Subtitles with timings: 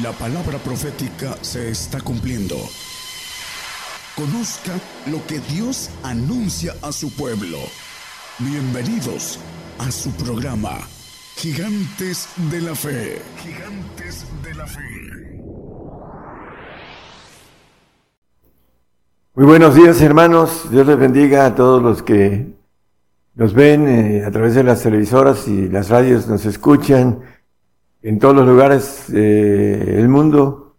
[0.00, 2.56] La palabra profética se está cumpliendo.
[4.16, 4.72] Conozca
[5.10, 7.58] lo que Dios anuncia a su pueblo.
[8.38, 9.38] Bienvenidos
[9.78, 10.78] a su programa,
[11.36, 13.20] Gigantes de la Fe.
[13.36, 14.80] Gigantes de la Fe.
[19.34, 22.46] Muy buenos días hermanos, Dios les bendiga a todos los que
[23.34, 27.20] nos ven eh, a través de las televisoras y las radios, nos escuchan
[28.02, 30.74] en todos los lugares del mundo.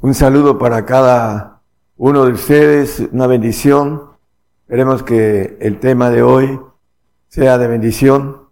[0.00, 1.60] Un saludo para cada
[1.96, 4.10] uno de ustedes, una bendición.
[4.62, 6.58] Esperemos que el tema de hoy
[7.28, 8.48] sea de bendición.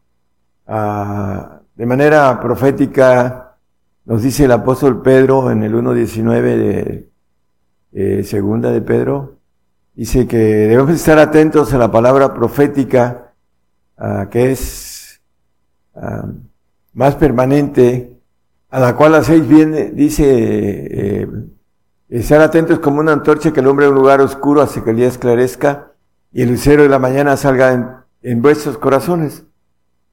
[0.66, 3.56] Ah, de manera profética,
[4.04, 7.10] nos dice el apóstol Pedro en el 1.19 de
[7.92, 9.38] eh, segunda de Pedro,
[9.94, 13.32] dice que debemos estar atentos a la palabra profética,
[13.98, 15.20] ah, que es
[15.96, 16.28] ah,
[16.92, 18.16] más permanente,
[18.70, 21.28] a la cual hacéis bien, dice, eh,
[22.08, 25.92] estar atentos como una antorcha que alumbre un lugar oscuro hasta que el día esclarezca
[26.32, 29.44] y el lucero de la mañana salga en, vuestros corazones.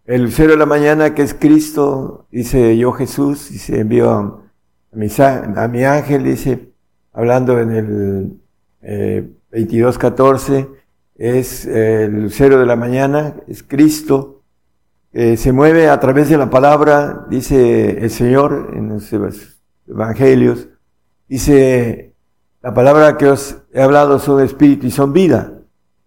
[0.05, 4.41] El lucero de la mañana que es Cristo, dice yo Jesús, y se envió a
[4.93, 6.71] mi, a mi ángel, dice,
[7.13, 8.39] hablando en el
[8.81, 10.69] eh, 22.14,
[11.15, 14.36] es eh, el lucero de la mañana, es Cristo,
[15.13, 19.11] eh, se mueve a través de la palabra, dice el Señor en los
[19.87, 20.67] evangelios,
[21.27, 22.13] dice,
[22.61, 25.53] la palabra que os he hablado son espíritu y son vida.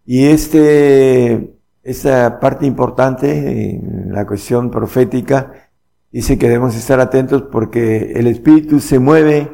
[0.05, 5.71] Y este, esta parte importante en la cuestión profética,
[6.13, 9.51] dice que debemos estar atentos porque el espíritu se mueve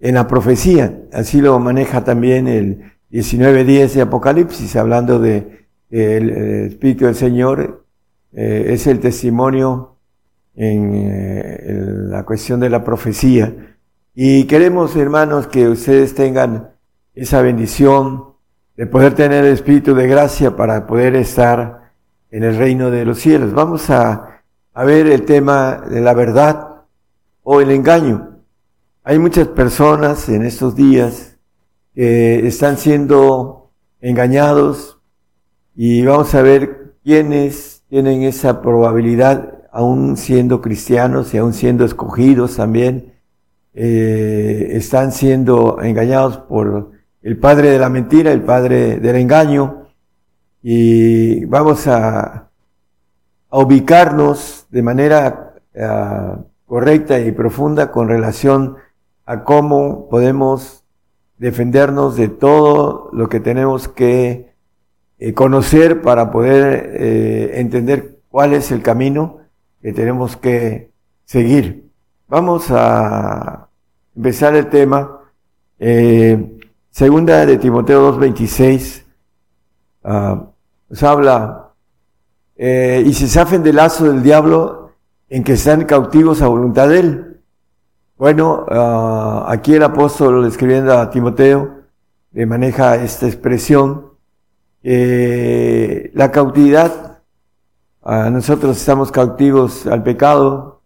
[0.00, 1.00] en la profecía.
[1.12, 6.30] Así lo maneja también el 19.10 de Apocalipsis, hablando de el
[6.66, 7.83] espíritu del Señor
[8.36, 9.96] eh, es el testimonio
[10.56, 13.76] eh, en, la cuestión de la profecía.
[14.14, 16.70] Y queremos, hermanos, que ustedes tengan
[17.14, 18.34] esa bendición
[18.76, 21.92] de poder tener el Espíritu de gracia para poder estar
[22.30, 23.52] en el reino de los cielos.
[23.52, 24.42] Vamos a,
[24.72, 26.82] a ver el tema de la verdad
[27.42, 28.40] o el engaño.
[29.04, 31.36] Hay muchas personas en estos días
[31.94, 34.98] que están siendo engañados
[35.76, 42.56] y vamos a ver quiénes tienen esa probabilidad, aún siendo cristianos y aún siendo escogidos
[42.56, 43.14] también,
[43.74, 46.92] eh, están siendo engañados por
[47.22, 49.88] el padre de la mentira, el padre del engaño,
[50.62, 52.50] y vamos a,
[53.50, 58.76] ubicarnos de manera ah, correcta y profunda con relación
[59.26, 60.82] a cómo podemos
[61.38, 64.53] defendernos de todo lo que tenemos que
[65.18, 69.38] eh, conocer para poder eh, entender cuál es el camino
[69.80, 70.90] que tenemos que
[71.24, 71.90] seguir.
[72.28, 73.68] Vamos a
[74.16, 75.20] empezar el tema.
[75.78, 76.58] Eh,
[76.90, 79.02] segunda de Timoteo 2.26
[80.04, 80.46] uh,
[80.88, 81.60] nos habla,
[82.56, 84.92] y se zafen del lazo del diablo
[85.28, 87.40] en que están cautivos a voluntad de él.
[88.16, 91.82] Bueno, ah, aquí el apóstol escribiendo a Timoteo
[92.30, 94.13] le maneja esta expresión
[94.86, 97.22] eh, la cautividad,
[98.30, 100.82] nosotros estamos cautivos al pecado,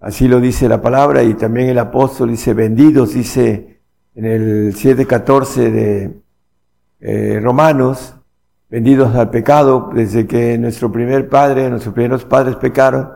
[0.00, 3.80] así lo dice la palabra, y también el apóstol dice, vendidos, dice
[4.16, 6.20] en el 7.14 de
[6.98, 8.16] eh, Romanos,
[8.68, 13.08] vendidos al pecado, desde que nuestro primer padre, nuestros primeros padres pecaron,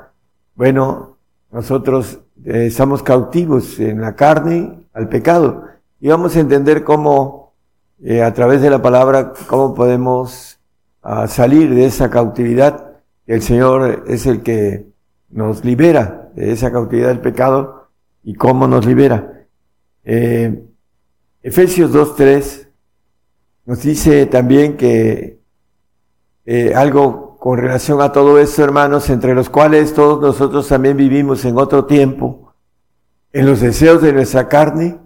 [0.55, 1.17] bueno,
[1.51, 5.65] nosotros eh, estamos cautivos en la carne al pecado.
[5.99, 7.42] Y vamos a entender cómo
[8.05, 10.59] eh, a través de la palabra cómo podemos
[11.03, 12.97] ah, salir de esa cautividad.
[13.27, 14.87] El Señor es el que
[15.31, 17.89] nos libera de esa cautividad del pecado
[18.25, 19.47] y cómo nos libera.
[20.05, 20.65] Eh,
[21.43, 22.69] Efesios 2.3
[23.67, 25.41] nos dice también que
[26.45, 31.45] eh, algo con relación a todo esto, hermanos, entre los cuales todos nosotros también vivimos
[31.45, 32.53] en otro tiempo,
[33.33, 34.99] en los deseos de nuestra carne,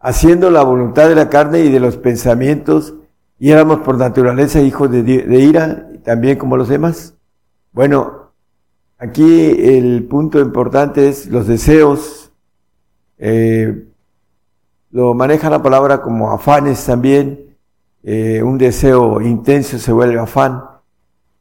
[0.00, 2.94] haciendo la voluntad de la carne y de los pensamientos,
[3.38, 7.14] y éramos por naturaleza hijos de, ira, también como los demás.
[7.72, 8.32] Bueno,
[8.98, 12.32] aquí el punto importante es los deseos.
[13.18, 13.86] Eh,
[14.90, 17.56] lo maneja la palabra como afanes también.
[18.02, 20.64] Eh, un deseo intenso se vuelve afán.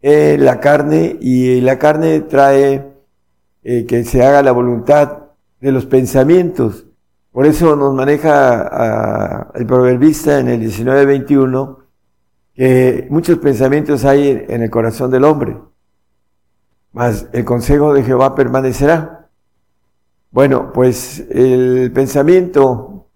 [0.02, 2.88] Eh, la carne y la carne trae
[3.62, 5.18] que se haga la voluntad
[5.60, 6.86] de los pensamientos.
[7.32, 11.78] Por eso nos maneja el proverbista en el 19:21
[12.54, 15.58] que muchos pensamientos hay en el corazón del hombre,
[16.92, 19.30] mas el consejo de Jehová permanecerá.
[20.32, 23.08] Bueno, pues el pensamiento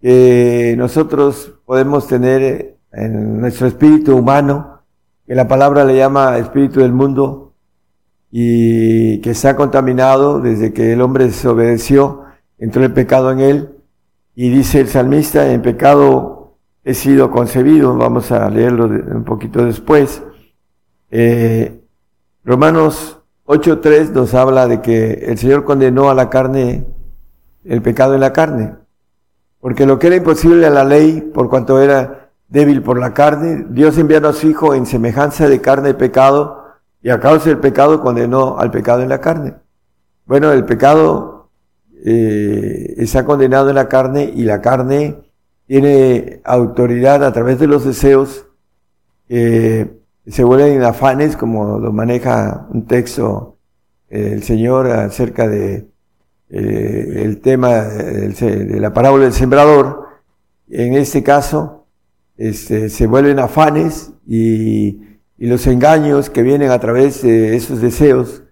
[0.00, 4.80] que nosotros podemos tener en nuestro espíritu humano,
[5.26, 7.52] que la palabra le llama espíritu del mundo,
[8.30, 12.24] y que está contaminado desde que el hombre desobedeció,
[12.60, 13.70] entró el pecado en él,
[14.36, 16.54] y dice el salmista, en pecado
[16.84, 20.22] he sido concebido, vamos a leerlo un poquito después.
[21.10, 21.80] Eh,
[22.44, 26.86] Romanos 8.3 nos habla de que el Señor condenó a la carne
[27.64, 28.74] el pecado en la carne,
[29.60, 33.66] porque lo que era imposible a la ley, por cuanto era débil por la carne,
[33.70, 36.64] Dios envió a su Hijo en semejanza de carne y pecado,
[37.02, 39.54] y a causa del pecado condenó al pecado en la carne.
[40.26, 41.39] Bueno, el pecado
[42.04, 45.16] eh, está condenado en la carne y la carne
[45.66, 48.46] tiene autoridad a través de los deseos
[50.30, 53.58] se vuelven afanes, como lo maneja un texto
[54.08, 55.88] eh, el Señor acerca de
[56.50, 60.06] eh, el tema de la parábola del sembrador.
[60.68, 61.86] En este caso,
[62.36, 65.06] este, se vuelven afanes y,
[65.38, 68.42] los engaños que vienen a través de esos deseos,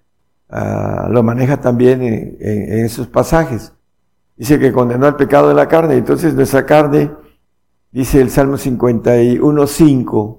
[0.50, 3.72] ah, lo maneja también en, en, esos pasajes.
[4.36, 7.10] Dice que condenó el pecado de la carne, entonces nuestra carne,
[7.90, 10.38] dice el Salmo 51.5,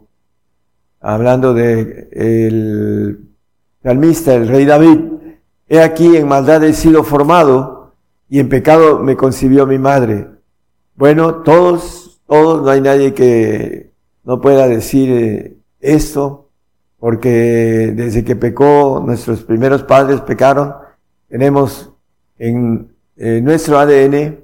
[1.01, 3.29] hablando de el
[3.83, 4.99] salmista, el rey David,
[5.67, 7.95] he aquí en maldad he sido formado
[8.29, 10.27] y en pecado me concibió mi madre.
[10.95, 16.48] Bueno, todos, todos, no hay nadie que no pueda decir eh, esto,
[16.99, 20.73] porque desde que pecó, nuestros primeros padres pecaron,
[21.27, 21.91] tenemos
[22.37, 24.39] en, nuestro ADN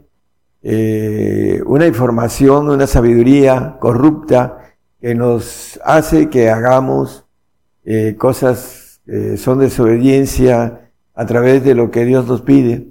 [0.62, 7.26] eh, una información, una sabiduría corrupta, que nos hace que hagamos
[7.86, 12.88] eh, cosas que son desobediencia a través de lo que Dios nos pide.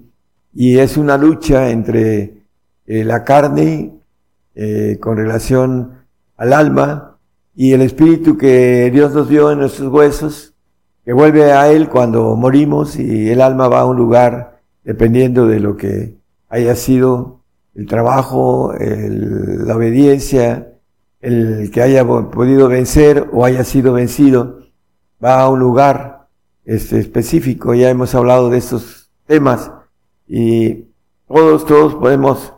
[0.54, 2.44] Y es una lucha entre
[2.86, 3.92] eh, la carne
[4.54, 6.04] eh, con relación
[6.36, 7.13] al alma
[7.54, 10.54] y el espíritu que Dios nos dio en nuestros huesos,
[11.04, 15.60] que vuelve a Él cuando morimos y el alma va a un lugar dependiendo de
[15.60, 16.16] lo que
[16.48, 17.40] haya sido
[17.74, 20.74] el trabajo, la obediencia,
[21.20, 24.60] el que haya podido vencer o haya sido vencido
[25.22, 26.28] va a un lugar
[26.64, 27.74] este, específico.
[27.74, 29.70] Ya hemos hablado de estos temas
[30.26, 30.86] y
[31.26, 32.52] todos, todos podemos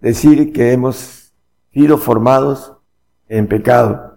[0.00, 1.32] decir que hemos
[1.72, 2.72] sido formados
[3.28, 4.07] en pecado.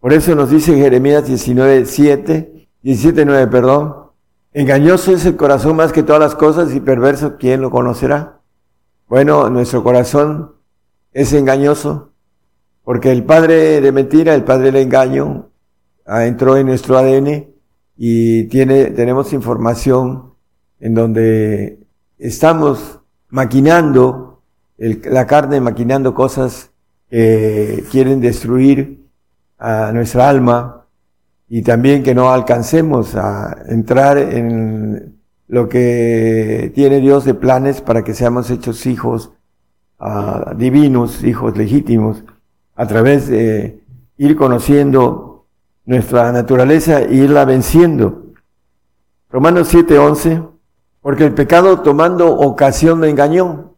[0.00, 3.96] Por eso nos dice Jeremías 19, 7, 17, 9, perdón.
[4.52, 8.40] Engañoso es el corazón más que todas las cosas y perverso, ¿quién lo conocerá?
[9.08, 10.54] Bueno, nuestro corazón
[11.12, 12.12] es engañoso
[12.82, 15.50] porque el padre de mentira, el padre del engaño,
[16.06, 17.46] ah, entró en nuestro ADN
[17.96, 20.32] y tiene, tenemos información
[20.80, 21.86] en donde
[22.18, 24.42] estamos maquinando,
[24.78, 26.70] la carne maquinando cosas
[27.10, 29.09] que quieren destruir
[29.60, 30.86] a nuestra alma
[31.48, 38.02] y también que no alcancemos a entrar en lo que tiene Dios de planes para
[38.02, 39.32] que seamos hechos hijos
[39.98, 42.24] ah, divinos, hijos legítimos
[42.74, 43.82] a través de
[44.16, 45.46] ir conociendo
[45.84, 48.32] nuestra naturaleza e irla venciendo.
[49.28, 50.48] Romanos 7:11,
[51.02, 53.74] porque el pecado tomando ocasión me engañó.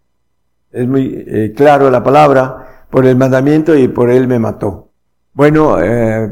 [0.71, 4.92] Es muy eh, claro la palabra, por el mandamiento y por él me mató.
[5.35, 6.31] Bueno, eh,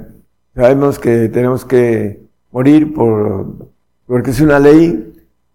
[0.54, 3.70] sabemos que tenemos que morir por,
[4.06, 5.06] porque es una ley.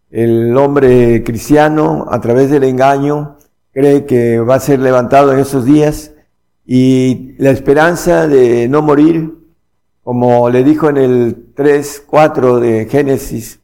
[0.10, 3.38] El hombre cristiano, a través del engaño,
[3.72, 6.14] cree que va a ser levantado en esos días
[6.66, 9.36] y la esperanza de no morir,
[10.04, 13.60] como le dijo en el 3, 4 de Génesis,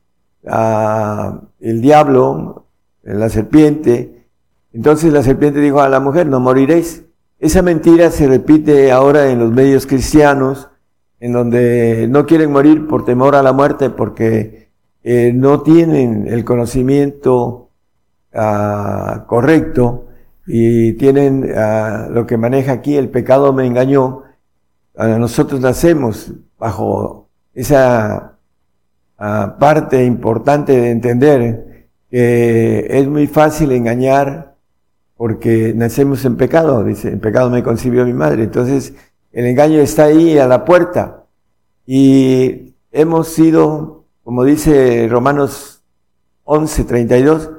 [0.47, 2.67] a el diablo,
[3.03, 4.27] la serpiente,
[4.73, 7.03] entonces la serpiente dijo a la mujer, no moriréis.
[7.41, 10.69] Esa mentira se repite ahora en los medios cristianos,
[11.19, 14.69] en donde no quieren morir por temor a la muerte, porque
[15.03, 17.71] eh, no tienen el conocimiento
[18.31, 20.05] ah, correcto
[20.45, 24.21] y tienen ah, lo que maneja aquí, el pecado me engañó,
[24.95, 28.37] nosotros nacemos bajo esa
[29.17, 34.50] parte importante de entender que es muy fácil engañar
[35.21, 38.95] porque nacemos en pecado, dice, en pecado me concibió mi madre, entonces
[39.31, 41.25] el engaño está ahí a la puerta
[41.85, 45.83] y hemos sido, como dice Romanos
[46.45, 47.51] 11, 32,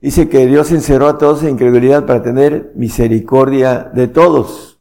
[0.00, 4.80] Dice que Dios encerró a todos en incredulidad para tener misericordia de todos.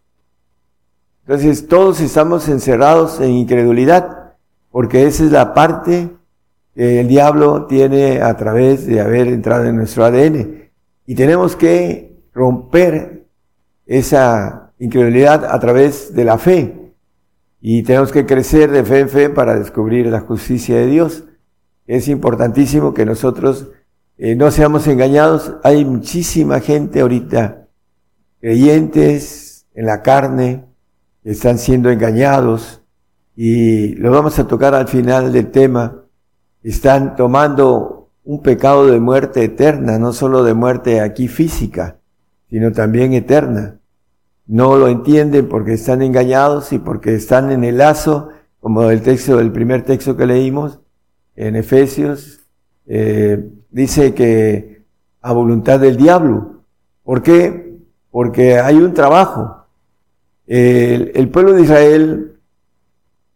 [1.28, 4.34] Entonces todos estamos encerrados en incredulidad,
[4.72, 6.10] porque esa es la parte
[6.74, 10.72] que el diablo tiene a través de haber entrado en nuestro ADN.
[11.06, 13.28] Y tenemos que romper
[13.86, 16.94] esa incredulidad a través de la fe.
[17.62, 21.24] Y tenemos que crecer de fe en fe para descubrir la justicia de Dios.
[21.88, 23.70] Es importantísimo que nosotros
[24.18, 25.54] eh, no seamos engañados.
[25.64, 27.68] Hay muchísima gente ahorita,
[28.42, 30.66] creyentes en la carne,
[31.24, 32.82] están siendo engañados
[33.36, 36.04] y lo vamos a tocar al final del tema.
[36.62, 41.98] Están tomando un pecado de muerte eterna, no solo de muerte aquí física,
[42.54, 43.80] sino también eterna.
[44.46, 48.30] No lo entienden porque están engañados y porque están en el lazo,
[48.60, 50.80] como el texto, el primer texto que leímos
[51.36, 52.42] en Efesios,
[52.86, 54.84] eh, dice que
[55.20, 56.62] a voluntad del diablo.
[57.02, 57.80] ¿Por qué?
[58.12, 59.66] Porque hay un trabajo.
[60.46, 62.34] El, pueblo de Israel,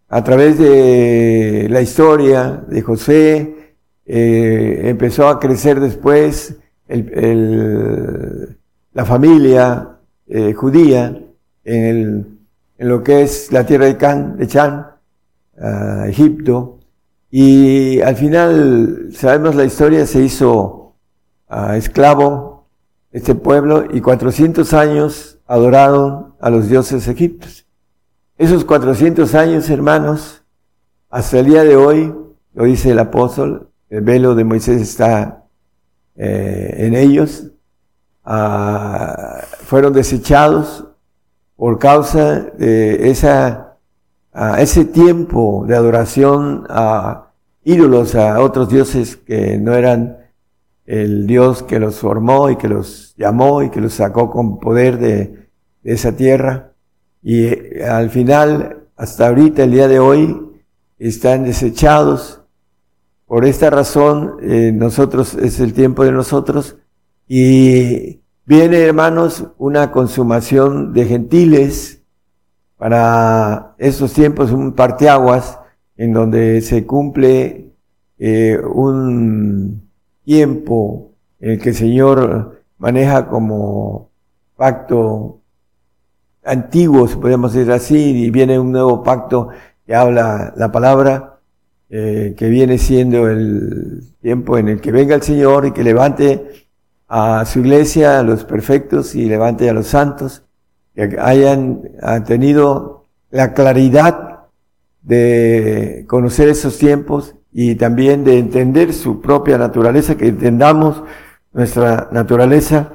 [0.10, 8.57] a través de la historia de José, eh, empezó a crecer después el, el,
[8.98, 11.06] la familia eh, judía
[11.64, 12.28] en, el,
[12.80, 14.88] en, lo que es la tierra de, Can, de Chan,
[16.08, 16.80] Egipto,
[17.30, 20.96] y al final, sabemos la historia, se hizo
[21.76, 22.66] esclavo
[23.12, 27.68] este pueblo y 400 años adoraron a los dioses egipcios.
[28.40, 30.44] Esos 400 años, hermanos,
[31.12, 32.16] hasta el día de hoy,
[32.56, 35.44] lo dice el apóstol, el velo de Moisés está
[36.16, 37.52] eh, en ellos,
[38.28, 40.86] uh, fueron desechados
[41.56, 43.78] por causa de esa,
[44.60, 47.32] ese tiempo de adoración a
[47.64, 50.18] ídolos, a otros dioses que no eran
[50.86, 55.00] el Dios que los formó y que los llamó y que los sacó con poder
[55.00, 55.50] de,
[55.84, 56.72] de esa tierra.
[57.22, 60.48] Y eh, al final, hasta ahorita, el día de hoy,
[60.98, 62.42] están desechados.
[63.26, 66.78] Por esta razón, eh, nosotros, es el tiempo de nosotros.
[67.28, 72.02] Y viene, hermanos, una consumación de gentiles
[72.78, 75.60] para esos tiempos, un parteaguas,
[75.98, 77.74] en donde se cumple
[78.20, 79.90] eh, un
[80.24, 84.10] tiempo en el que el Señor maneja como
[84.56, 85.42] pacto
[86.44, 89.50] antiguo, podemos decir así, y viene un nuevo pacto
[89.86, 91.40] que habla la palabra,
[91.90, 96.67] eh, que viene siendo el tiempo en el que venga el Señor y que levante
[97.08, 100.44] a su iglesia, a los perfectos y levante a los santos,
[100.96, 101.84] que hayan
[102.26, 104.48] tenido la claridad
[105.02, 111.04] de conocer esos tiempos y también de entender su propia naturaleza, que entendamos
[111.54, 112.92] nuestra naturaleza,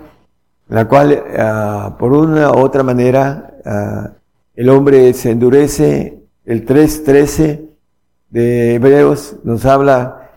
[0.68, 4.08] la cual uh, por una u otra manera uh,
[4.54, 6.18] el hombre se endurece.
[6.44, 7.68] El 3.13
[8.30, 10.30] de Hebreos nos habla,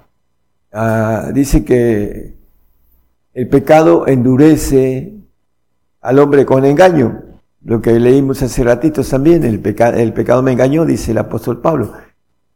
[0.74, 2.35] uh, dice que
[3.36, 5.14] el pecado endurece
[6.02, 7.22] al hombre con engaño.
[7.66, 9.62] Lo que leímos hace ratitos también, el,
[9.96, 11.92] el pecado me engañó, dice el apóstol Pablo.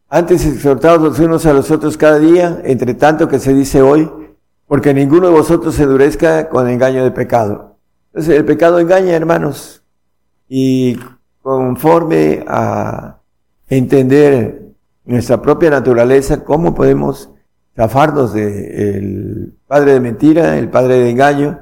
[0.08, 4.10] Antes exhortados los unos a los otros cada día, entre tanto que se dice hoy,
[4.66, 7.76] porque ninguno de vosotros se endurezca con engaño de pecado.
[8.06, 9.82] Entonces el pecado engaña, hermanos,
[10.48, 10.98] y
[11.42, 13.18] conforme a
[13.68, 14.62] entender
[15.04, 17.28] nuestra propia naturaleza, cómo podemos
[17.80, 21.60] zafarnos del padre de mentira, el padre de engaño.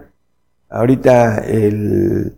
[0.68, 2.34] Ahorita el,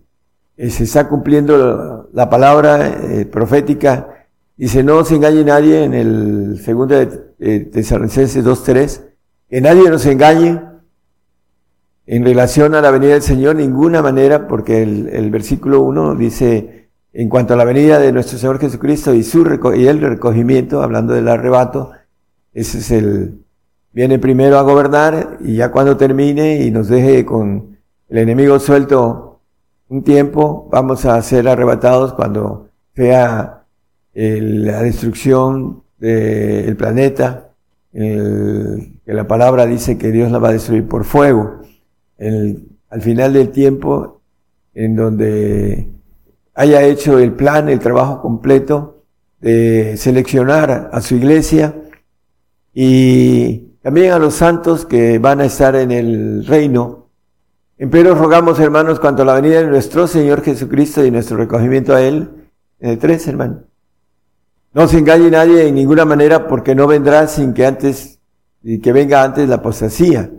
[0.55, 4.21] se está cumpliendo la palabra eh, profética
[4.61, 9.01] Dice, no se engañe nadie en el segundo de Tesalonicenses 2.3,
[9.49, 10.61] que nadie nos engañe
[12.05, 16.89] en relación a la venida del Señor, ninguna manera, porque el, el versículo 1 dice,
[17.11, 19.43] en cuanto a la venida de nuestro Señor Jesucristo y, su
[19.75, 21.93] y el recogimiento, hablando del arrebato,
[22.53, 23.39] ese es el,
[23.93, 27.77] viene primero a gobernar y ya cuando termine y nos deje con
[28.09, 29.39] el enemigo suelto
[29.89, 33.63] un tiempo, vamos a ser arrebatados cuando sea
[34.13, 37.49] la destrucción del planeta,
[37.93, 41.61] el, que la palabra dice que Dios la va a destruir por fuego.
[42.17, 44.21] El, al final del tiempo,
[44.73, 45.87] en donde
[46.53, 49.03] haya hecho el plan, el trabajo completo
[49.39, 51.75] de seleccionar a su iglesia
[52.73, 57.07] y también a los santos que van a estar en el reino.
[57.77, 62.01] Pero rogamos, hermanos, cuanto a la venida de nuestro Señor Jesucristo y nuestro recogimiento a
[62.01, 62.29] Él,
[62.79, 63.63] 3, hermano.
[64.73, 68.19] No se engañe nadie en ninguna manera porque no vendrá sin que antes,
[68.63, 70.29] y que venga antes la apostasía.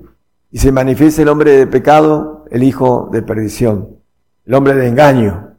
[0.50, 3.96] Y se manifieste el hombre de pecado, el hijo de perdición,
[4.46, 5.56] el hombre de engaño.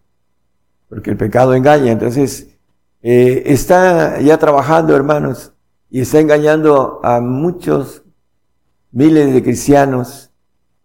[0.88, 1.92] Porque el pecado engaña.
[1.92, 2.56] Entonces,
[3.02, 5.53] eh, está ya trabajando, hermanos,
[5.94, 8.02] y está engañando a muchos
[8.92, 10.32] miles de cristianos,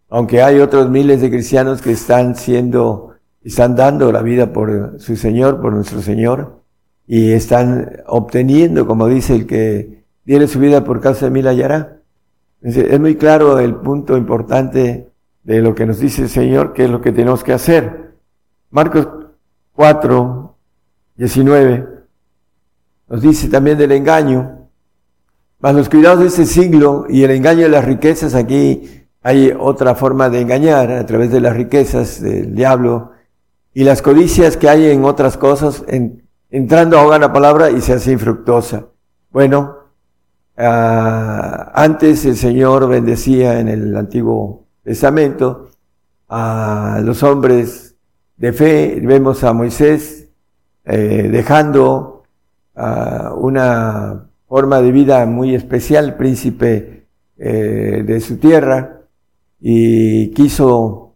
[0.07, 5.15] aunque hay otros miles de cristianos que están siendo, están dando la vida por su
[5.15, 6.61] Señor, por nuestro Señor,
[7.07, 11.49] y están obteniendo, como dice el que tiene su vida por causa de mí la
[11.49, 12.01] hallará.
[12.61, 15.09] Es muy claro el punto importante
[15.43, 18.13] de lo que nos dice el Señor, que es lo que tenemos que hacer.
[18.69, 19.07] Marcos
[19.73, 20.55] 4,
[21.15, 21.87] 19,
[23.07, 24.59] nos dice también del engaño.
[25.61, 29.93] Más los cuidados de este siglo y el engaño de las riquezas, aquí hay otra
[29.93, 33.11] forma de engañar a través de las riquezas del diablo
[33.73, 35.83] y las codicias que hay en otras cosas,
[36.49, 38.85] entrando ahogan la palabra y se hace infructuosa.
[39.31, 39.75] Bueno,
[40.55, 45.71] ah, antes el Señor bendecía en el Antiguo Testamento
[46.29, 47.95] a los hombres
[48.37, 49.01] de fe.
[49.03, 50.29] Vemos a Moisés
[50.85, 52.23] eh, dejando
[52.75, 57.05] uh, una forma de vida muy especial, príncipe
[57.37, 59.03] eh, de su tierra,
[59.61, 61.15] y quiso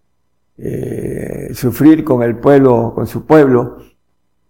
[0.58, 3.78] eh, sufrir con el pueblo, con su pueblo.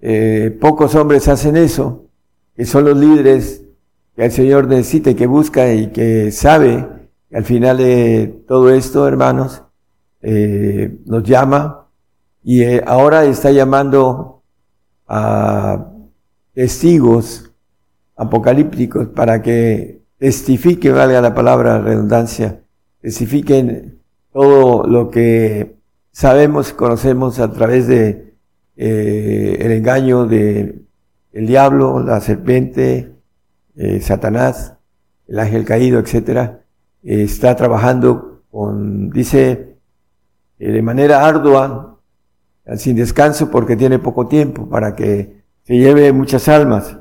[0.01, 2.09] Eh, pocos hombres hacen eso,
[2.55, 3.63] que son los líderes
[4.15, 6.85] que el Señor necesita y que busca y que sabe
[7.29, 9.63] que al final de todo esto, hermanos,
[10.21, 11.87] eh, nos llama
[12.43, 14.43] y eh, ahora está llamando
[15.07, 15.89] a
[16.53, 17.52] testigos
[18.23, 22.61] apocalípticos para que testifiquen, valga la palabra redundancia,
[23.01, 23.99] testifiquen
[24.31, 25.75] todo lo que
[26.11, 28.33] sabemos, conocemos a través de
[28.75, 30.83] eh, el engaño de
[31.31, 33.11] el diablo, la serpiente,
[33.75, 34.75] eh, Satanás,
[35.27, 36.61] el ángel caído, etcétera,
[37.01, 39.77] está trabajando con, dice,
[40.59, 41.99] eh, de manera ardua,
[42.77, 46.97] sin descanso, porque tiene poco tiempo para que se lleve muchas almas.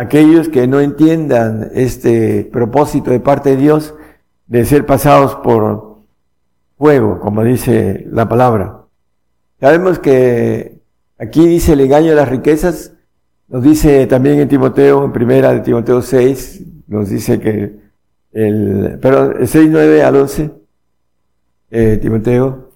[0.00, 3.92] Aquellos que no entiendan este propósito de parte de Dios
[4.46, 5.98] de ser pasados por
[6.78, 8.86] fuego, como dice la palabra.
[9.60, 10.80] Sabemos que
[11.18, 12.94] aquí dice el engaño de las riquezas,
[13.48, 17.76] nos dice también en Timoteo, en primera de Timoteo 6, nos dice que
[18.32, 20.50] el, perdón, 6, 9 al 11,
[21.72, 22.70] eh, Timoteo,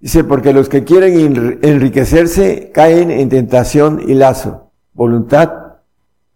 [0.00, 5.61] dice, porque los que quieren enriquecerse caen en tentación y lazo, voluntad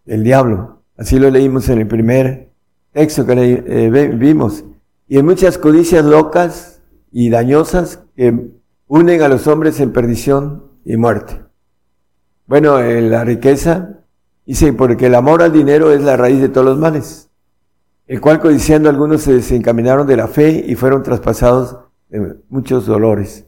[0.07, 0.81] del diablo.
[0.97, 2.49] Así lo leímos en el primer
[2.91, 4.63] texto que eh, vimos.
[5.07, 8.49] Y en muchas codicias locas y dañosas que
[8.87, 11.43] unen a los hombres en perdición y muerte.
[12.47, 13.99] Bueno, la riqueza,
[14.45, 17.29] dice, porque el amor al dinero es la raíz de todos los males,
[18.07, 21.77] el cual codiciando algunos se desencaminaron de la fe y fueron traspasados
[22.09, 23.45] de muchos dolores.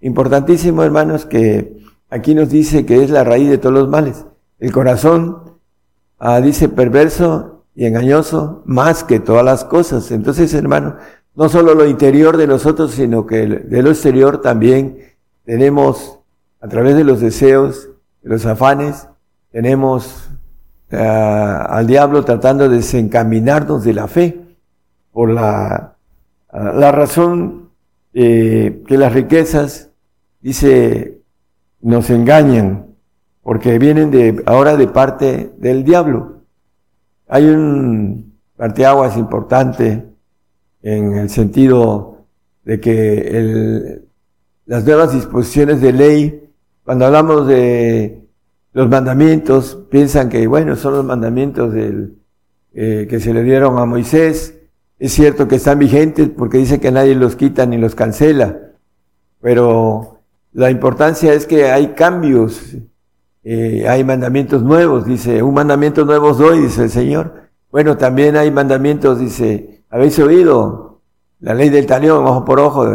[0.00, 1.76] Importantísimo, hermanos, que
[2.10, 4.26] aquí nos dice que es la raíz de todos los males.
[4.58, 5.51] El corazón,
[6.22, 10.10] ah, dice, perverso y engañoso más que todas las cosas.
[10.12, 10.96] Entonces, hermano,
[11.34, 14.98] no solo lo interior de nosotros, sino que de lo exterior también
[15.44, 16.20] tenemos,
[16.60, 17.88] a través de los deseos,
[18.22, 19.08] de los afanes,
[19.50, 20.30] tenemos
[20.92, 24.40] uh, al diablo tratando de desencaminarnos de la fe
[25.10, 25.96] por la,
[26.52, 27.70] uh, la razón
[28.14, 29.90] eh, que las riquezas,
[30.40, 31.18] dice,
[31.80, 32.91] nos engañan,
[33.42, 36.42] porque vienen de, ahora de parte del diablo.
[37.28, 40.04] Hay un parteaguas importante
[40.82, 42.26] en el sentido
[42.64, 44.08] de que el,
[44.66, 46.50] las nuevas disposiciones de ley,
[46.84, 48.22] cuando hablamos de
[48.72, 52.16] los mandamientos, piensan que, bueno, son los mandamientos del,
[52.74, 54.58] eh, que se le dieron a Moisés.
[54.98, 58.58] Es cierto que están vigentes porque dice que nadie los quita ni los cancela,
[59.40, 60.20] pero
[60.52, 62.76] la importancia es que hay cambios,
[63.44, 67.50] eh, hay mandamientos nuevos, dice, un mandamiento nuevo os doy, dice el Señor.
[67.70, 71.00] Bueno, también hay mandamientos, dice, ¿habéis oído?
[71.40, 72.86] La ley del talión, ojo por ojo.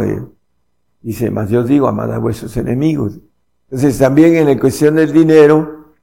[1.02, 3.20] Dice, más yo os digo, amad a vuestros enemigos.
[3.64, 5.94] Entonces también en la cuestión del dinero,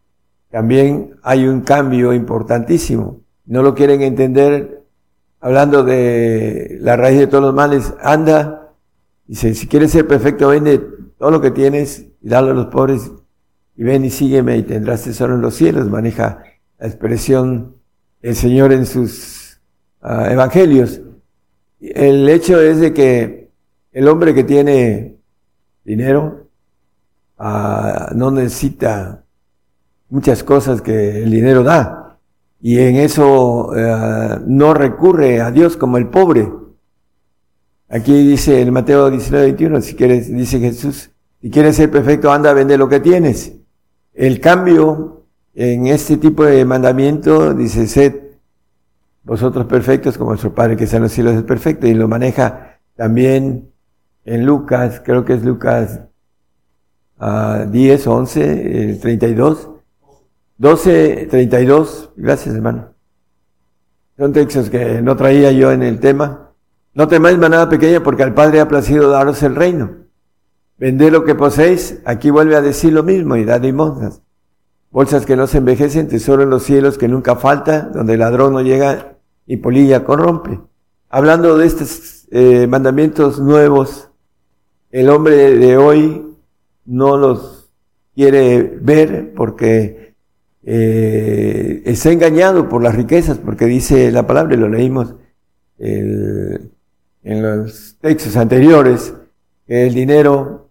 [0.52, 3.22] también hay un cambio importantísimo.
[3.46, 4.84] No lo quieren entender
[5.40, 7.94] hablando de la raíz de todos los males.
[8.02, 8.74] Anda,
[9.26, 10.78] dice, si quieres ser perfecto, vende
[11.18, 13.12] todo lo que tienes y dalo a los pobres
[13.78, 15.90] y ven y sígueme y tendrás tesoro en los cielos.
[15.90, 16.44] Maneja
[16.80, 17.76] la expresión
[18.22, 19.60] el Señor en sus
[20.02, 21.02] uh, evangelios.
[21.80, 23.52] El hecho es de que
[23.92, 25.18] el hombre que tiene
[25.84, 26.50] dinero
[27.38, 29.24] uh, no necesita
[30.10, 32.18] muchas cosas que el dinero da
[32.62, 36.52] y en eso uh, no recurre a Dios como el pobre.
[37.90, 41.12] Aquí dice en Mateo 19, 21, si quieres, dice Jesús,
[41.42, 43.54] si quieres ser perfecto, anda a vender lo que tienes.
[44.16, 48.16] El cambio en este tipo de mandamiento dice, sed
[49.24, 51.86] vosotros perfectos como vuestro Padre que está en los cielos es perfecto.
[51.86, 53.72] Y lo maneja también
[54.24, 56.00] en Lucas, creo que es Lucas
[57.20, 59.70] 10, 11, 32.
[60.58, 62.12] 12, 32.
[62.16, 62.94] Gracias, hermano.
[64.18, 66.52] Son textos que no traía yo en el tema.
[66.94, 70.05] No temáis manada pequeña porque al Padre ha placido daros el reino.
[70.78, 74.22] Vended lo que poseéis, aquí vuelve a decir lo mismo y dad limosnas.
[74.92, 78.54] Bolsas que no se envejecen, tesoro en los cielos que nunca falta, donde el ladrón
[78.54, 80.60] no llega y polilla corrompe.
[81.10, 84.10] Hablando de estos eh, mandamientos nuevos,
[84.92, 86.36] el hombre de hoy
[86.86, 87.70] no los
[88.14, 90.14] quiere ver porque
[90.64, 95.16] eh, está engañado por las riquezas, porque dice la palabra, y lo leímos
[95.78, 96.72] en
[97.24, 99.14] los textos anteriores,
[99.68, 100.65] que el dinero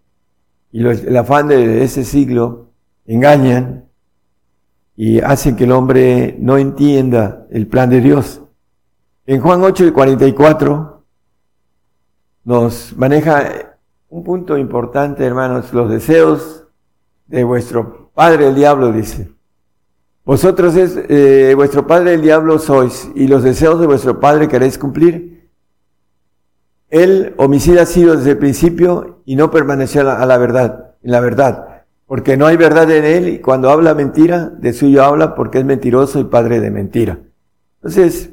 [0.75, 2.73] y el afán de ese siglo
[3.05, 3.85] engañan
[4.97, 8.41] y hacen que el hombre no entienda el plan de Dios.
[9.25, 11.01] En Juan 8 y 44
[12.43, 13.77] nos maneja
[14.09, 16.67] un punto importante, hermanos, los deseos
[17.27, 19.31] de vuestro padre el diablo, dice.
[20.25, 24.77] Vosotros es, eh, vuestro padre el diablo sois y los deseos de vuestro padre queréis
[24.77, 25.34] cumplir.
[26.95, 31.19] Él, homicida, ha sido desde el principio y no permaneció a la, verdad, en la
[31.19, 35.59] verdad, porque no hay verdad en él y cuando habla mentira, de suyo habla porque
[35.59, 37.19] es mentiroso y padre de mentira.
[37.79, 38.29] Entonces,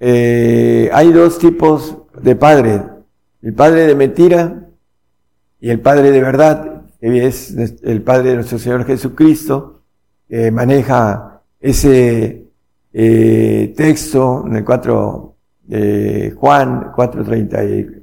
[0.00, 2.82] eh, hay dos tipos de padre,
[3.42, 4.70] el padre de mentira
[5.60, 7.54] y el padre de verdad, que es
[7.84, 9.82] el padre de nuestro Señor Jesucristo,
[10.28, 12.48] que maneja ese
[12.92, 15.33] eh, texto en el 4
[15.66, 18.02] de Juan 4.30,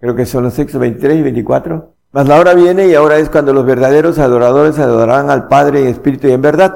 [0.00, 1.92] creo que son los textos 23 y 24.
[2.12, 5.88] Mas la hora viene y ahora es cuando los verdaderos adoradores adorarán al Padre en
[5.88, 6.74] espíritu y en verdad.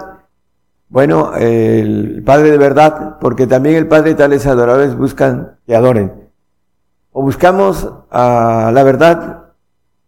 [0.89, 6.13] Bueno, el Padre de verdad, porque también el Padre y tales adoradores buscan que adoren.
[7.13, 9.45] O buscamos a la verdad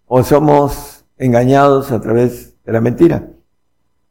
[0.07, 3.29] o somos engañados a través de la mentira.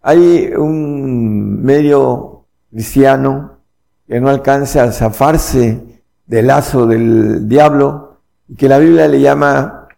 [0.01, 3.59] Hay un medio cristiano
[4.07, 5.90] que no alcanza a zafarse
[6.31, 8.21] del lazo del diablo,
[8.57, 9.89] que la Biblia le llama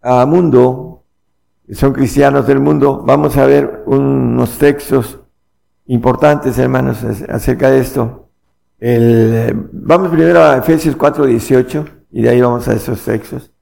[0.00, 1.02] a mundo,
[1.72, 3.02] son cristianos del mundo.
[3.06, 5.18] Vamos a ver unos textos
[5.84, 8.30] importantes, hermanos, acerca de esto.
[9.72, 13.52] Vamos primero a Efesios 4:18 y de ahí vamos a esos textos.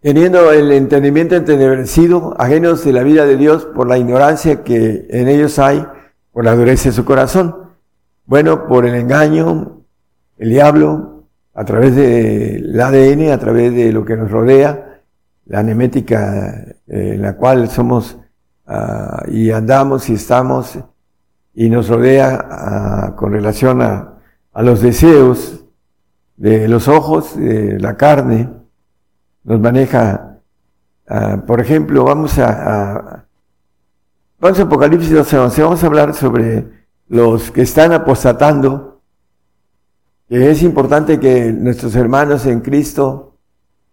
[0.00, 5.28] Teniendo el entendimiento entenebrecido, ajenos de la vida de Dios por la ignorancia que en
[5.28, 5.86] ellos hay,
[6.32, 7.56] por la dureza de su corazón.
[8.24, 9.82] Bueno, por el engaño,
[10.38, 11.21] el diablo,
[11.54, 15.00] a través del ADN, a través de lo que nos rodea,
[15.46, 18.16] la nemética eh, en la cual somos
[18.66, 20.78] ah, y andamos y estamos
[21.54, 24.08] y nos rodea ah, con relación a,
[24.54, 25.64] los deseos
[26.36, 28.50] de los ojos, de la carne,
[29.44, 30.38] nos maneja,
[31.08, 33.24] ah, por ejemplo, vamos a,
[34.38, 36.66] vamos a Apocalipsis 12, vamos a hablar sobre
[37.08, 38.91] los que están apostatando,
[40.40, 43.36] es importante que nuestros hermanos en Cristo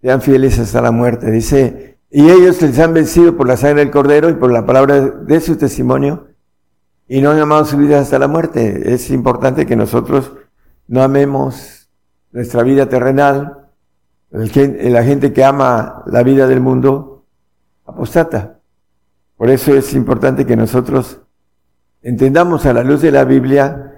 [0.01, 1.29] sean fieles hasta la muerte.
[1.31, 5.01] Dice, y ellos les han vencido por la sangre del Cordero y por la palabra
[5.01, 6.27] de su testimonio
[7.09, 8.93] y no han amado su vida hasta la muerte.
[8.93, 10.31] Es importante que nosotros
[10.87, 11.89] no amemos
[12.31, 13.67] nuestra vida terrenal.
[14.29, 17.25] La gente que ama la vida del mundo
[17.85, 18.59] apostata.
[19.35, 21.21] Por eso es importante que nosotros
[22.01, 23.88] entendamos a la luz de la Biblia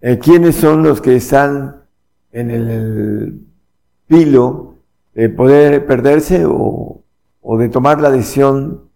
[0.00, 1.84] eh, quiénes son los que están
[2.32, 3.46] en el
[4.06, 4.76] pilo
[5.14, 7.02] de poder perderse o,
[7.58, 8.88] de tomar la decisión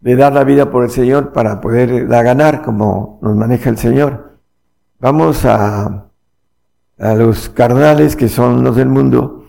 [0.00, 3.78] de dar la vida por el Señor para poder la ganar como nos maneja el
[3.78, 4.38] Señor.
[4.98, 6.08] Vamos a,
[6.98, 9.44] a los carnales que son los del mundo.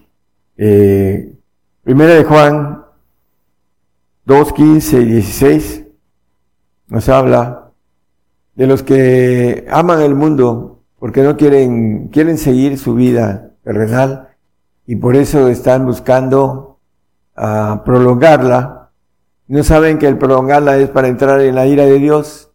[0.55, 1.35] Eh,
[1.81, 2.85] primera de Juan
[4.25, 5.85] 2, 15 y 16
[6.87, 7.71] nos habla
[8.55, 10.72] de los que aman el mundo
[11.03, 14.29] porque no quieren, quieren seguir su vida terrenal
[14.87, 16.79] y por eso están buscando
[17.35, 18.89] ah, prolongarla.
[19.49, 22.53] No saben que el prolongarla es para entrar en la ira de Dios,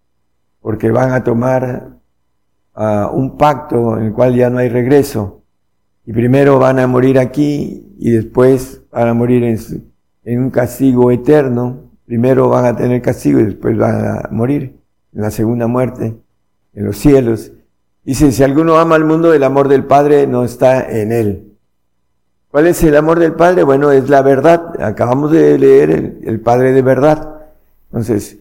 [0.63, 1.91] porque van a tomar
[2.75, 5.43] ah, un pacto en el cual ya no hay regreso.
[6.07, 9.59] Y primero van a morir aquí y después van a morir en,
[10.25, 11.91] en un castigo eterno.
[12.07, 14.75] Primero van a tener castigo y después van a morir
[15.13, 16.17] en la segunda muerte,
[16.73, 17.53] en los cielos.
[18.09, 21.59] Dice, si alguno ama al mundo, el amor del Padre no está en él.
[22.51, 23.65] ¿Cuál es el amor del Padre?
[23.65, 24.83] Bueno, es la verdad.
[24.83, 27.43] Acabamos de leer el, Padre de verdad.
[27.91, 28.39] Entonces,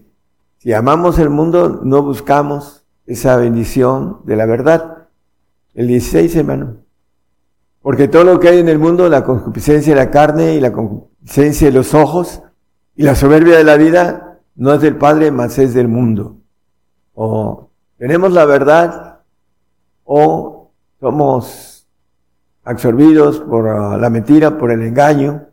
[0.60, 5.10] si amamos el mundo, no buscamos esa bendición de la verdad.
[5.74, 6.78] el 16, hermano.
[7.82, 10.72] Porque todo lo que hay en el mundo, la concupiscencia de la carne y la
[10.72, 12.42] concupiscencia de los ojos
[12.96, 16.38] y la soberbia de la vida, no es del Padre, más es del mundo.
[17.16, 19.17] O tenemos la verdad
[20.08, 21.86] o somos
[22.64, 25.48] absorbidos por ah, la mentira, por el engaño,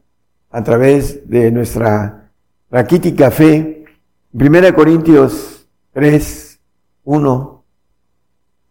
[0.51, 2.31] a través de nuestra
[2.71, 3.85] raquítica fe.
[4.33, 6.61] 1 Corintios 3,
[7.05, 7.65] 1.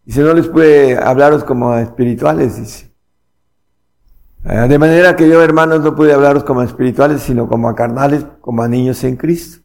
[0.06, 2.90] Dice, no les puede hablaros como espirituales, dice.
[4.44, 8.26] Ah, de manera que yo, hermanos, no pude hablaros como espirituales, sino como a carnales,
[8.40, 9.62] como a niños en Cristo.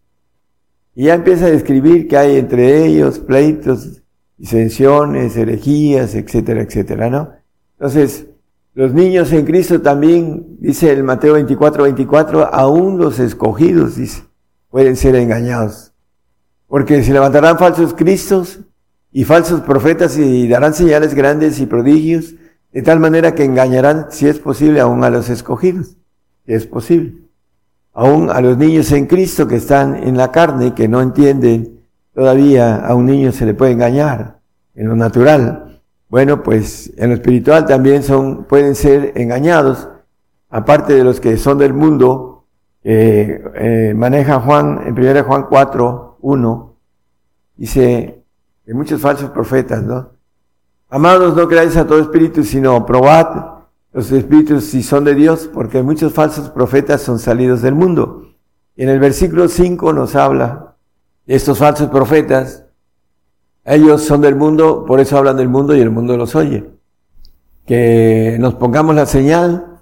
[0.96, 4.02] Y ya empieza a describir que hay entre ellos pleitos,
[4.40, 7.30] disensiones, herejías, etcétera, etcétera, ¿no?
[7.74, 8.26] Entonces,
[8.74, 14.24] los niños en Cristo también, dice el Mateo 24, 24, aún los escogidos, dice,
[14.70, 15.92] pueden ser engañados.
[16.68, 18.60] Porque se levantarán falsos cristos
[19.12, 22.36] y falsos profetas y darán señales grandes y prodigios,
[22.72, 25.98] de tal manera que engañarán, si es posible, aún a los escogidos.
[26.46, 27.16] Si es posible.
[27.92, 31.79] Aún a los niños en Cristo que están en la carne, que no entienden
[32.20, 34.42] todavía, a un niño se le puede engañar
[34.76, 35.82] en lo natural.
[36.10, 39.88] Bueno, pues en lo espiritual también son, pueden ser engañados,
[40.50, 42.44] aparte de los que son del mundo,
[42.84, 46.76] eh, eh, maneja Juan, en 1 Juan 4, 1,
[47.56, 48.22] dice
[48.66, 50.10] que muchos falsos profetas, ¿no?
[50.90, 53.62] Amados, no creáis a todo espíritu, sino probad
[53.94, 58.24] los espíritus si son de Dios, porque muchos falsos profetas son salidos del mundo.
[58.76, 60.70] Y en el versículo 5 nos habla de
[61.36, 62.66] estos falsos profetas.
[63.66, 66.70] Ellos son del mundo, por eso hablan del mundo y el mundo los oye.
[67.66, 69.80] Que nos pongamos la señal,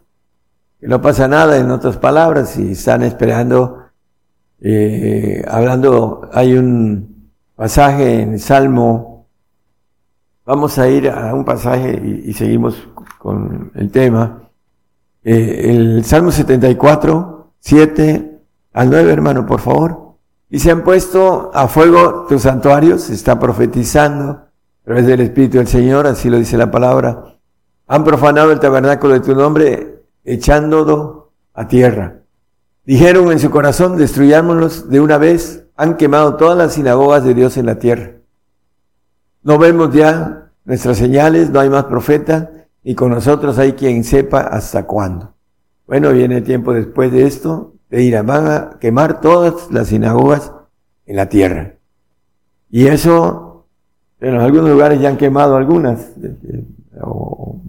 [0.79, 3.83] que no pasa nada, en otras palabras, y están esperando,
[4.59, 9.17] eh, hablando, hay un pasaje en Salmo
[10.47, 14.43] Vamos a ir a un pasaje y, seguimos con el tema.
[15.21, 18.39] Eh, el Salmo 74, 7
[18.71, 20.06] al 9, hermano, por favor.
[20.49, 24.49] Y se han puesto a fuego tus santuarios, se está profetizando a
[24.83, 27.37] través del Espíritu del Señor, así lo dice la palabra.
[27.87, 32.21] Han profanado el tabernáculo de tu nombre, echándolo a tierra.
[32.85, 37.57] Dijeron en su corazón, destruyámonos de una vez, han quemado todas las sinagogas de Dios
[37.57, 38.13] en la tierra.
[39.43, 42.51] No vemos ya nuestras señales, no hay más profeta,
[42.83, 45.33] y con nosotros hay quien sepa hasta cuándo.
[45.85, 49.87] Bueno, viene el tiempo después de esto, de ir a, van a quemar todas las
[49.87, 50.51] sinagogas
[51.05, 51.75] en la tierra.
[52.69, 53.67] Y eso,
[54.19, 56.11] en algunos lugares ya han quemado algunas,
[57.01, 57.61] o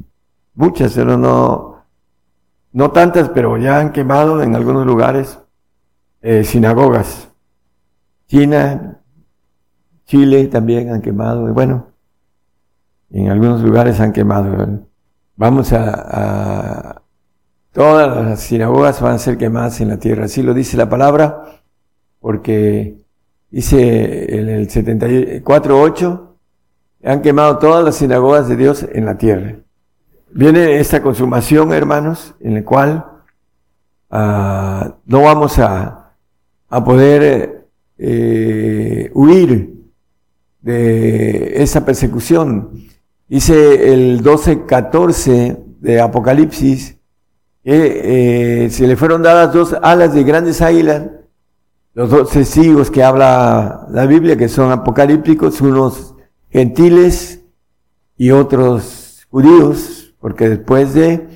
[0.54, 1.84] muchas, pero no,
[2.72, 5.38] no tantas, pero ya han quemado en algunos lugares
[6.20, 7.28] eh, sinagogas.
[8.26, 9.00] China,
[10.04, 11.88] Chile también han quemado, bueno,
[13.10, 14.86] en algunos lugares han quemado.
[15.36, 17.02] Vamos a,
[17.72, 21.62] todas las sinagogas van a ser quemadas en la tierra, así lo dice la palabra,
[22.20, 22.96] porque
[23.50, 26.28] dice en el 74.8,
[27.04, 29.56] han quemado todas las sinagogas de Dios en la tierra.
[30.30, 33.06] Viene esta consumación, hermanos, en la cual
[34.10, 36.12] ah, no vamos a,
[36.68, 39.74] a poder eh, huir
[40.60, 42.70] de esa persecución.
[43.28, 46.97] Dice el 12-14 de Apocalipsis
[47.74, 51.02] eh, se le fueron dadas dos alas de grandes águilas,
[51.94, 56.14] los dos testigos que habla la Biblia, que son apocalípticos, unos
[56.50, 57.44] gentiles
[58.16, 61.28] y otros judíos, porque después de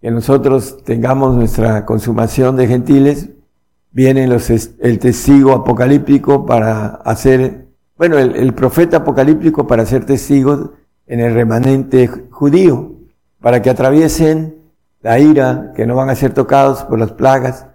[0.00, 3.30] que nosotros tengamos nuestra consumación de gentiles,
[3.90, 7.64] viene los, el testigo apocalíptico para hacer
[7.96, 10.70] bueno, el, profeta apocalíptico para ser testigos
[11.06, 12.92] en el remanente judío,
[13.40, 14.63] para que atraviesen
[15.04, 17.66] la ira, que no van a ser tocados por las plagas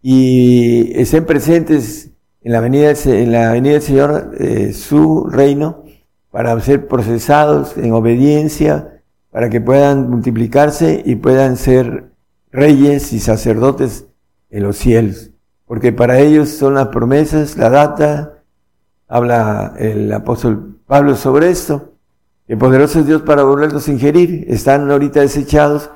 [0.00, 2.08] y estén presentes
[2.40, 5.84] en la venida, del Señor, eh, su reino,
[6.30, 12.12] para ser procesados en obediencia, para que puedan multiplicarse y puedan ser
[12.50, 14.06] reyes y sacerdotes
[14.48, 15.32] en los cielos.
[15.66, 18.38] Porque para ellos son las promesas, la data,
[19.06, 21.92] habla el apóstol Pablo sobre esto,
[22.46, 25.90] que poderoso es Dios para volverlos a ingerir, están ahorita desechados,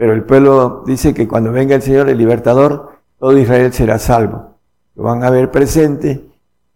[0.00, 4.56] pero el pueblo dice que cuando venga el Señor, el libertador, todo Israel será salvo.
[4.96, 6.24] Lo van a ver presente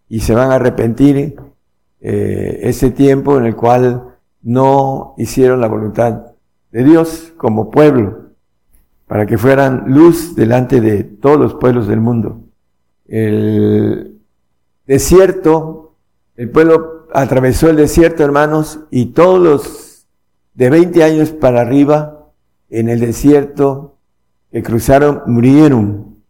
[0.07, 1.35] y se van a arrepentir
[2.01, 6.33] eh, ese tiempo en el cual no hicieron la voluntad
[6.71, 8.29] de Dios como pueblo,
[9.07, 12.41] para que fueran luz delante de todos los pueblos del mundo.
[13.07, 14.21] El
[14.85, 15.95] desierto
[16.35, 20.05] el pueblo atravesó el desierto, hermanos, y todos los
[20.53, 22.14] de 20 años para arriba
[22.69, 23.97] en el desierto
[24.51, 26.23] que cruzaron murieron.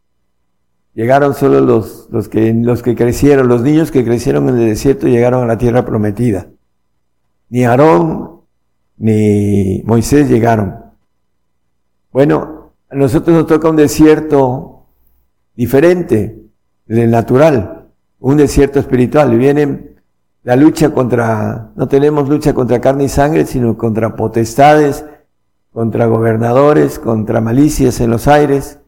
[0.94, 5.08] Llegaron solo los, los, que, los que crecieron, los niños que crecieron en el desierto
[5.08, 6.48] llegaron a la tierra prometida.
[7.50, 8.42] Ni Aarón
[8.98, 10.76] ni Moisés llegaron.
[12.12, 14.86] Bueno, a nosotros nos toca un desierto
[15.56, 16.42] diferente
[16.86, 17.88] del natural,
[18.20, 19.34] un desierto espiritual.
[19.34, 19.96] Y viene
[20.44, 25.04] la lucha contra, no tenemos lucha contra carne y sangre, sino contra potestades,
[25.76, 28.80] contra gobernadores, contra malicias en los aires,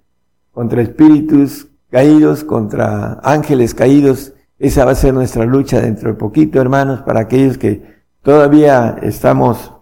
[0.54, 4.32] contra espíritus caídos, contra ángeles caídos.
[4.58, 7.84] Esa va a ser nuestra lucha dentro de poquito, hermanos, para aquellos que
[8.22, 9.74] todavía estamos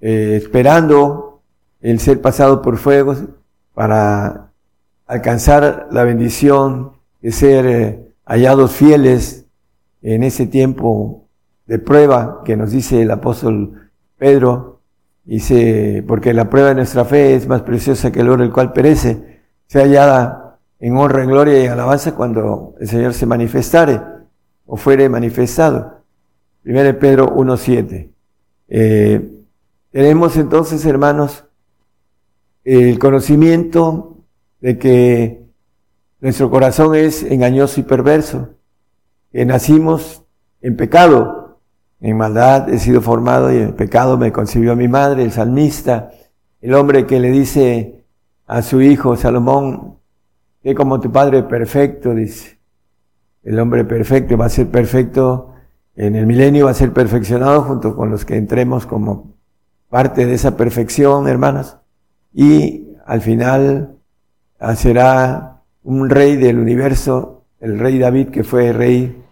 [0.00, 1.40] eh, esperando
[1.82, 3.14] el ser pasado por fuego
[3.72, 4.50] para
[5.06, 9.46] alcanzar la bendición de ser eh, hallados fieles
[10.02, 11.28] en ese tiempo
[11.66, 14.79] de prueba que nos dice el apóstol Pedro,
[15.30, 18.72] dice, porque la prueba de nuestra fe es más preciosa que el oro el cual
[18.72, 24.00] perece, sea hallada en honra, en gloria y alabanza cuando el Señor se manifestare
[24.66, 26.02] o fuere manifestado.
[26.64, 28.10] 1 Pedro 1.7.
[28.70, 29.30] Eh,
[29.92, 31.44] tenemos entonces, hermanos,
[32.64, 34.16] el conocimiento
[34.60, 35.44] de que
[36.18, 38.50] nuestro corazón es engañoso y perverso,
[39.30, 40.24] que nacimos
[40.60, 41.39] en pecado,
[42.00, 46.10] en maldad he sido formado y en pecado me concibió mi madre, el salmista,
[46.60, 48.04] el hombre que le dice
[48.46, 49.98] a su hijo Salomón,
[50.62, 52.58] que como tu padre perfecto, dice,
[53.42, 55.54] el hombre perfecto va a ser perfecto
[55.94, 59.34] en el milenio, va a ser perfeccionado junto con los que entremos como
[59.88, 61.76] parte de esa perfección, hermanos,
[62.32, 63.96] y al final
[64.74, 69.22] será un rey del universo, el rey David que fue rey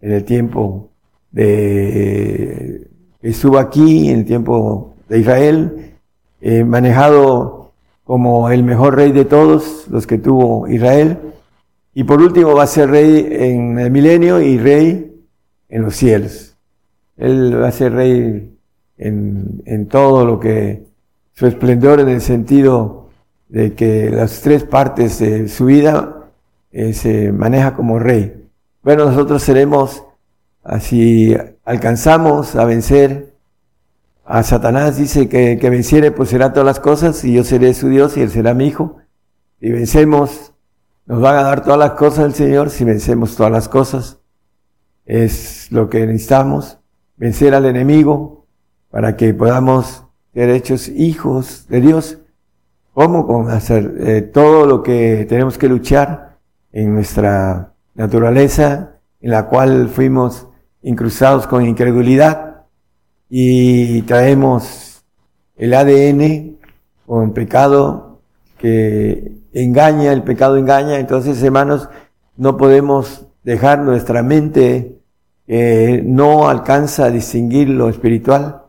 [0.00, 0.87] en el tiempo
[1.30, 2.88] de
[3.20, 5.94] estuvo aquí, en el tiempo de Israel,
[6.40, 7.72] eh, manejado
[8.04, 11.18] como el mejor rey de todos los que tuvo Israel.
[11.94, 15.24] Y por último va a ser rey en el milenio y rey
[15.68, 16.56] en los cielos.
[17.16, 18.56] Él va a ser rey
[18.96, 20.86] en, en todo lo que
[21.34, 23.10] su esplendor en el sentido
[23.48, 26.30] de que las tres partes de su vida
[26.70, 28.48] eh, se maneja como rey.
[28.82, 30.02] Bueno, nosotros seremos,
[30.62, 33.34] así alcanzamos a vencer
[34.24, 37.88] a Satanás, dice que, que venciere pues será todas las cosas y yo seré su
[37.88, 38.98] Dios y él será mi hijo.
[39.60, 40.52] Y vencemos,
[41.06, 44.18] nos van a dar todas las cosas el Señor si vencemos todas las cosas.
[45.06, 46.78] Es lo que necesitamos,
[47.16, 48.46] vencer al enemigo
[48.90, 52.18] para que podamos ser hechos hijos de Dios.
[52.92, 53.26] ¿Cómo?
[53.26, 56.36] Con hacer eh, todo lo que tenemos que luchar
[56.72, 60.47] en nuestra naturaleza, en la cual fuimos
[60.88, 62.64] incrustados con incredulidad
[63.28, 65.04] y traemos
[65.56, 66.56] el ADN
[67.06, 68.20] con pecado
[68.56, 70.98] que engaña, el pecado engaña.
[70.98, 71.88] Entonces, hermanos,
[72.36, 74.98] no podemos dejar nuestra mente
[75.50, 78.62] eh, no alcanza a distinguir lo espiritual.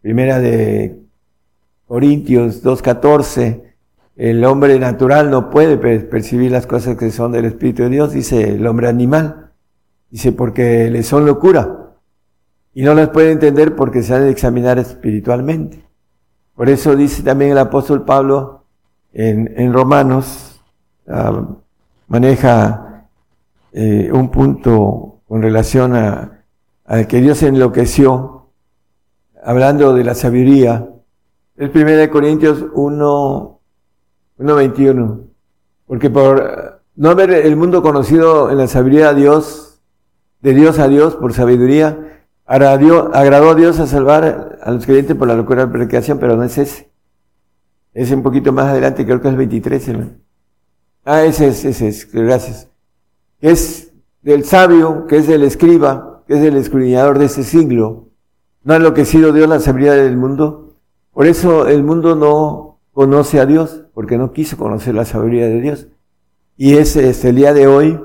[0.00, 0.98] Primera de
[1.86, 3.62] Corintios 2.14,
[4.16, 8.54] el hombre natural no puede percibir las cosas que son del Espíritu de Dios, dice
[8.54, 9.43] el hombre animal.
[10.14, 11.90] Dice, porque le son locura.
[12.72, 15.84] Y no las puede entender porque se han de examinar espiritualmente.
[16.54, 18.62] Por eso dice también el apóstol Pablo
[19.12, 20.62] en, en Romanos,
[21.08, 21.42] ah,
[22.06, 23.08] maneja
[23.72, 26.44] eh, un punto con relación a,
[26.84, 28.50] a que Dios enloqueció,
[29.42, 30.90] hablando de la sabiduría,
[31.56, 33.60] es 1 Corintios 1,
[34.38, 35.22] 1.21.
[35.88, 39.72] Porque por no haber el mundo conocido en la sabiduría de Dios,
[40.44, 43.10] de Dios a Dios por sabiduría, agradó
[43.50, 46.44] a Dios a salvar a los creyentes por la locura de la predicación, pero no
[46.44, 46.90] es ese.
[47.94, 50.10] Es un poquito más adelante, creo que es el 23, hermano.
[51.02, 52.68] Ah, ese es, ese es, gracias.
[53.40, 58.10] Es del sabio, que es del escriba, que es el escudriñador de ese siglo.
[58.64, 60.74] ¿No ha enloquecido Dios la sabiduría del mundo?
[61.14, 65.62] Por eso el mundo no conoce a Dios, porque no quiso conocer la sabiduría de
[65.62, 65.86] Dios.
[66.58, 67.98] Y es este, el día de hoy,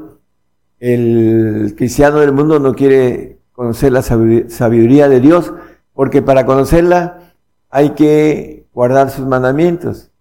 [0.80, 5.54] el cristiano del mundo no quiere conocer la sabiduría de Dios,
[5.94, 7.34] porque para conocerla
[7.70, 10.12] hay que guardar sus mandamientos.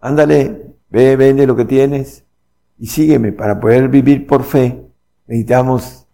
[0.00, 2.24] Ándale, ve, vende lo que tienes
[2.78, 3.32] y sígueme.
[3.32, 4.82] Para poder vivir por fe
[5.26, 6.08] necesitamos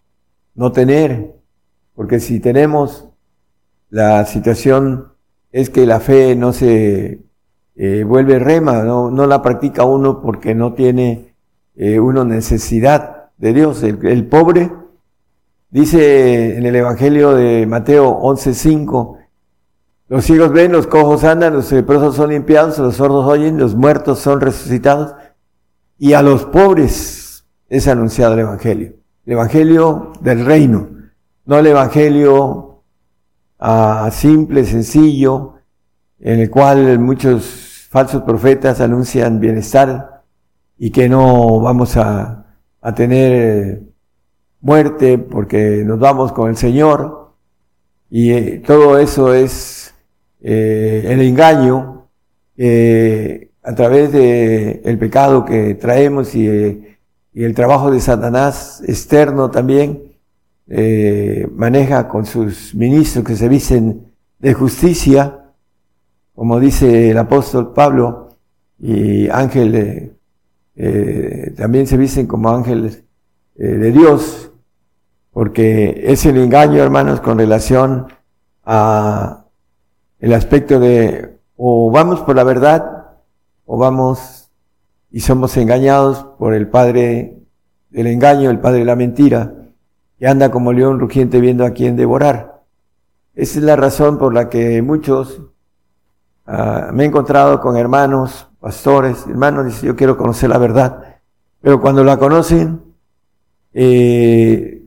[0.53, 1.35] no tener,
[1.95, 3.09] porque si tenemos
[3.89, 5.13] la situación
[5.51, 7.23] es que la fe no se
[7.75, 11.33] eh, vuelve rema, no, la practica uno porque no tiene
[11.75, 13.81] eh, uno necesidad de Dios.
[13.83, 14.71] El, pobre,
[15.71, 19.17] dice en el Evangelio de Mateo 11.5,
[20.09, 24.19] Los ciegos ven, los cojos andan, los leprosos son limpiados, los sordos oyen, los muertos
[24.19, 25.15] son resucitados.
[25.97, 28.93] Y a los pobres es anunciado el Evangelio.
[29.25, 30.89] El Evangelio del reino,
[31.45, 32.81] no el Evangelio
[33.59, 35.55] ah, simple, sencillo,
[36.19, 40.23] en el cual muchos falsos profetas anuncian bienestar
[40.77, 42.38] y que no vamos a,
[42.81, 43.81] a tener eh,
[44.61, 47.33] muerte porque nos vamos con el Señor.
[48.09, 49.93] Y eh, todo eso es
[50.41, 52.07] eh, el engaño
[53.63, 56.85] a través de el pecado que traemos y,
[57.31, 60.17] el trabajo de Satanás externo también
[61.55, 65.45] maneja con sus ministros que se visten de justicia,
[66.35, 68.35] como dice el apóstol Pablo,
[68.77, 69.29] y
[70.79, 73.03] ángeles también se visten como ángeles
[73.55, 74.51] de Dios,
[75.31, 78.07] porque es el engaño, hermanos, con relación
[78.63, 79.45] a
[80.19, 83.07] el aspecto de o vamos por la verdad
[83.65, 84.49] o vamos
[85.11, 87.37] y somos engañados por el padre
[87.89, 89.53] del engaño, el padre de la mentira,
[90.17, 92.63] que anda como león rugiente viendo a quién devorar.
[93.35, 95.41] Esa es la razón por la que muchos
[96.45, 101.17] ah, me he encontrado con hermanos, pastores, hermanos, dicen yo quiero conocer la verdad,
[101.61, 102.81] pero cuando la conocen,
[103.73, 104.83] eh,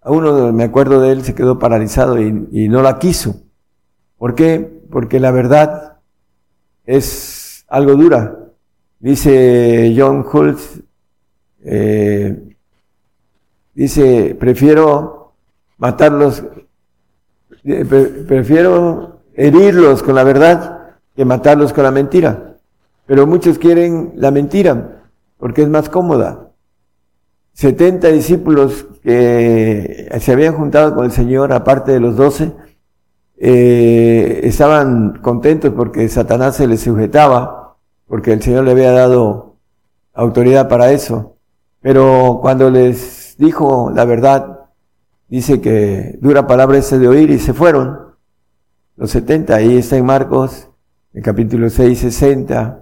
[0.00, 3.42] a uno me acuerdo de él se quedó paralizado y, y no la quiso.
[4.18, 4.82] ¿Por qué?
[4.90, 5.98] Porque la verdad
[6.84, 8.38] es algo dura.
[8.98, 10.80] Dice John Hultz,
[11.64, 12.56] eh,
[13.74, 15.34] dice, prefiero
[15.78, 16.44] matarlos,
[17.64, 17.84] eh,
[18.26, 22.51] prefiero herirlos con la verdad que matarlos con la mentira.
[23.12, 25.02] Pero muchos quieren la mentira
[25.36, 26.48] porque es más cómoda.
[27.52, 32.54] 70 discípulos que se habían juntado con el Señor, aparte de los 12,
[33.36, 39.56] eh, estaban contentos porque Satanás se les sujetaba, porque el Señor le había dado
[40.14, 41.36] autoridad para eso.
[41.82, 44.70] Pero cuando les dijo la verdad,
[45.28, 48.14] dice que dura palabra ese de oír y se fueron.
[48.96, 50.70] Los 70, ahí está en Marcos,
[51.12, 52.81] el capítulo 6, 60,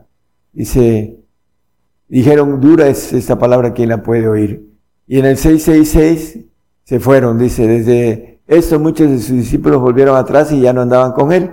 [0.53, 1.21] dice,
[2.09, 4.71] dijeron, dura es esta palabra, ¿quién la puede oír?
[5.07, 6.45] Y en el 666
[6.85, 11.13] se fueron, dice, desde esto muchos de sus discípulos volvieron atrás y ya no andaban
[11.13, 11.53] con él.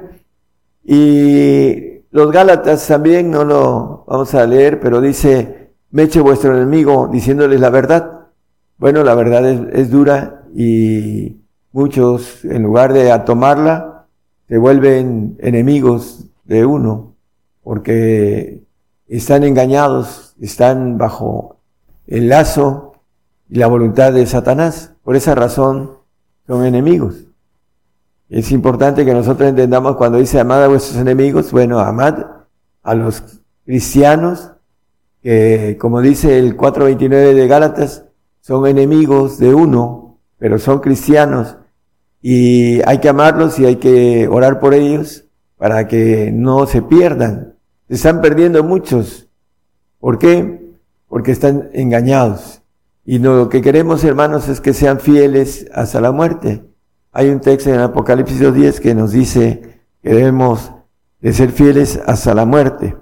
[0.83, 7.59] Y los Gálatas también, no lo vamos a leer, pero dice, meche vuestro enemigo diciéndoles
[7.59, 8.27] la verdad.
[8.77, 11.37] Bueno, la verdad es, dura y
[11.71, 14.07] muchos, en lugar de tomarla,
[14.47, 17.15] se vuelven enemigos de uno,
[17.63, 18.63] porque
[19.07, 21.57] están engañados, están bajo
[22.07, 22.93] el lazo
[23.49, 24.93] y la voluntad de Satanás.
[25.03, 25.91] Por esa razón,
[26.45, 27.25] son enemigos.
[28.29, 32.25] Es importante que nosotros entendamos cuando dice amad a vuestros enemigos, bueno, amad
[32.83, 33.23] a los
[33.65, 34.51] cristianos,
[35.21, 38.05] que como dice el 4.29 de Gálatas,
[38.41, 41.57] son enemigos de uno, pero son cristianos
[42.21, 45.25] y hay que amarlos y hay que orar por ellos
[45.57, 47.56] para que no se pierdan.
[47.89, 49.27] Están perdiendo muchos.
[49.99, 50.73] ¿Por qué?
[51.07, 52.61] Porque están engañados.
[53.05, 56.63] Y lo que queremos, hermanos, es que sean fieles hasta la muerte.
[57.13, 60.71] Hay un texto en Apocalipsis 10 que nos dice que debemos
[61.21, 62.95] de ser fieles hasta la muerte.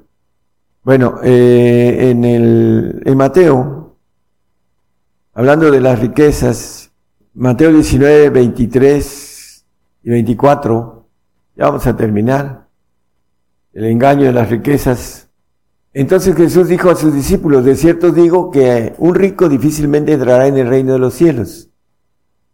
[0.84, 3.98] Bueno, eh, en el en Mateo,
[5.34, 6.92] hablando de las riquezas,
[7.34, 9.66] Mateo 19, 23
[10.04, 11.08] y 24,
[11.58, 12.65] ya vamos a terminar.
[13.76, 15.26] El engaño de las riquezas
[15.96, 20.58] entonces Jesús dijo a sus discípulos, de cierto digo que un rico difícilmente entrará en
[20.58, 21.70] el reino de los cielos.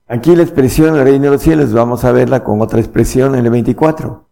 [0.07, 3.43] Aquí la expresión el reino de los cielos, vamos a verla con otra expresión en
[3.43, 4.27] el 24.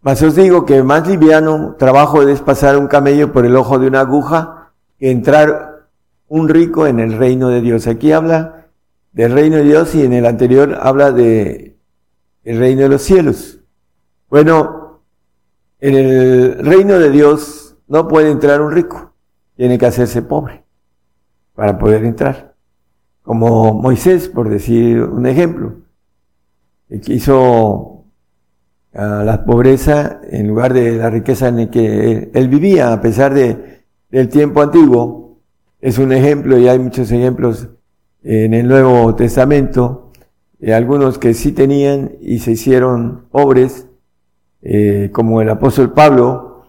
[0.00, 3.86] Mas os digo que más liviano trabajo es pasar un camello por el ojo de
[3.86, 5.86] una aguja que entrar
[6.26, 7.86] un rico en el reino de Dios.
[7.86, 8.66] Aquí habla
[9.12, 11.76] del reino de Dios y en el anterior habla de
[12.42, 13.60] el reino de los cielos.
[14.28, 14.79] Bueno,
[15.80, 19.14] en el reino de Dios no puede entrar un rico,
[19.56, 20.64] tiene que hacerse pobre
[21.54, 22.54] para poder entrar.
[23.22, 25.74] Como Moisés, por decir un ejemplo,
[26.88, 28.04] que hizo
[28.92, 33.84] la pobreza en lugar de la riqueza en la que él, vivía, a pesar de,
[34.10, 35.38] del tiempo antiguo.
[35.80, 37.68] Es un ejemplo y hay muchos ejemplos
[38.22, 40.12] en el Nuevo Testamento,
[40.74, 43.86] algunos que sí tenían y se hicieron pobres,
[44.62, 46.64] eh, como el apóstol Pablo,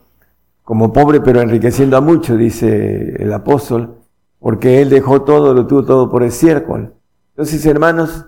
[0.64, 3.98] como pobre pero enriqueciendo a muchos, dice el apóstol,
[4.40, 6.94] porque él dejó todo, lo tuvo todo por el ciércol.
[7.32, 8.26] Entonces, hermanos,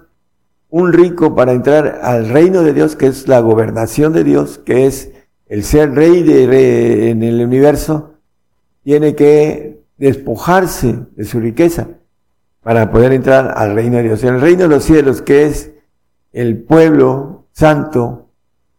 [0.70, 4.86] un rico para entrar al reino de Dios, que es la gobernación de Dios, que
[4.88, 5.12] es
[5.46, 8.16] el ser rey, de, en el universo,
[8.84, 11.90] tiene que despojarse de su riqueza
[12.62, 14.24] para poder entrar al reino de Dios.
[14.24, 15.72] El reino de los cielos, que es
[16.32, 18.23] el pueblo santo,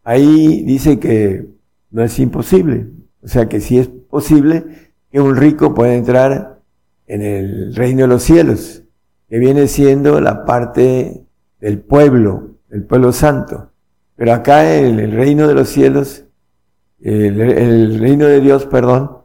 [0.04, 1.46] ahí dice que
[1.90, 2.88] no es imposible.
[3.22, 4.64] O sea que sí es posible
[5.10, 6.60] que un rico pueda entrar
[7.06, 8.82] en el reino de los cielos,
[9.28, 11.24] que viene siendo la parte
[11.60, 13.70] del pueblo, el pueblo santo.
[14.16, 16.24] Pero acá en el reino de los cielos,
[17.00, 19.18] el, reino de Dios, perdón,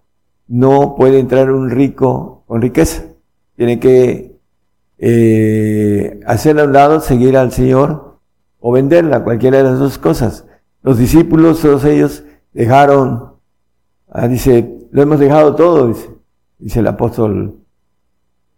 [0.47, 3.03] no puede entrar un rico con riqueza.
[3.55, 4.37] Tiene que
[4.97, 8.17] eh, hacer a un lado, seguir al Señor
[8.59, 10.45] o venderla, cualquiera de las dos cosas.
[10.81, 12.23] Los discípulos, todos ellos,
[12.53, 13.33] dejaron,
[14.09, 16.09] ah, dice, lo hemos dejado todo, dice,
[16.57, 17.59] dice el apóstol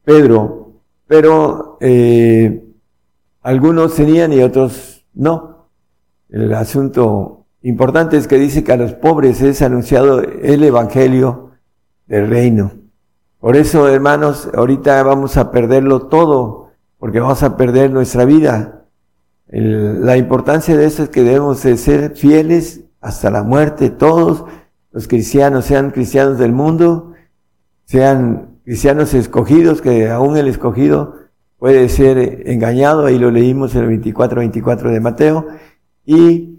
[0.04, 0.74] Pedro,
[1.08, 2.64] pero eh,
[3.42, 5.68] algunos tenían y otros no.
[6.30, 11.52] El asunto importante es que dice que a los pobres es anunciado el Evangelio
[12.08, 12.72] del reino.
[13.40, 18.81] Por eso, hermanos, ahorita vamos a perderlo todo, porque vamos a perder nuestra vida.
[19.52, 24.46] La importancia de eso es que debemos de ser fieles hasta la muerte, todos
[24.92, 27.14] los cristianos, sean cristianos del mundo,
[27.86, 31.16] sean cristianos escogidos, que aún el escogido
[31.58, 35.48] puede ser engañado, ahí lo leímos en el 24, 24 de Mateo,
[36.06, 36.58] y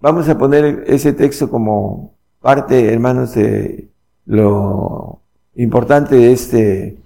[0.00, 3.88] vamos a poner ese texto como parte, hermanos, de
[4.26, 5.20] lo
[5.56, 6.96] importante de este,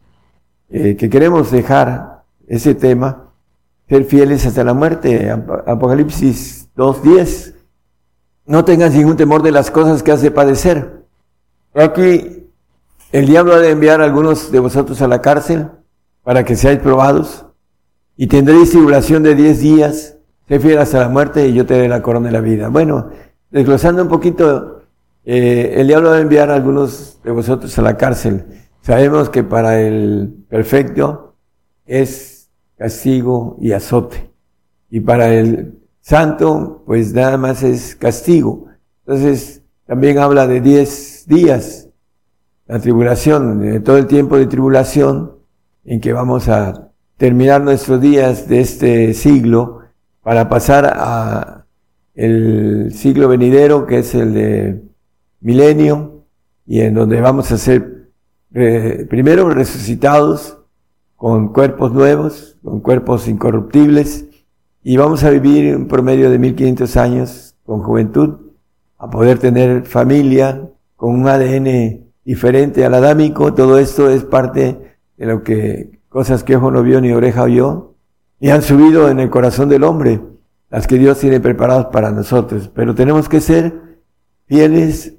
[0.68, 3.32] eh, que queremos dejar ese tema,
[3.89, 7.55] ser fieles hasta la muerte, Apocalipsis 2.10,
[8.47, 11.05] no tengas ningún temor de las cosas que has de padecer.
[11.74, 12.49] Aquí
[13.12, 15.68] el diablo ha de enviar a algunos de vosotros a la cárcel,
[16.22, 17.47] para que seáis probados,
[18.16, 20.16] y tendréis tribulación de diez días,
[20.49, 22.68] sé fiel hasta la muerte y yo te daré la corona de la vida.
[22.68, 23.11] Bueno,
[23.51, 24.83] desglosando un poquito,
[25.24, 28.45] eh, el diablo va a enviar a algunos de vosotros a la cárcel.
[28.83, 31.35] Sabemos que para el perfecto
[31.87, 32.32] es
[32.83, 34.28] castigo y azote.
[34.91, 38.66] Y para el santo, pues nada más es castigo.
[39.07, 41.89] Entonces, también habla de diez días,
[42.66, 45.37] la tribulación, de todo el tiempo de tribulación,
[45.85, 49.83] en que vamos a terminar nuestros días de este siglo
[50.20, 51.66] para pasar a
[52.16, 54.83] el siglo venidero, que es el de
[55.41, 56.24] milenio,
[56.66, 58.09] y en donde vamos a ser
[58.55, 60.61] eh, primero resucitados
[61.23, 64.27] con cuerpos nuevos, con cuerpos incorruptibles,
[64.83, 68.51] y vamos a vivir un promedio de 1500 años con juventud,
[68.99, 75.27] a poder tener familia, con un ADN diferente al adámico, todo esto es parte de
[75.27, 77.95] lo que cosas que ojo no vio ni oreja oyó,
[78.41, 80.20] y han subido en el corazón del hombre,
[80.70, 82.68] las que Dios tiene preparadas para nosotros.
[82.75, 84.01] Pero tenemos que ser
[84.47, 85.14] fieles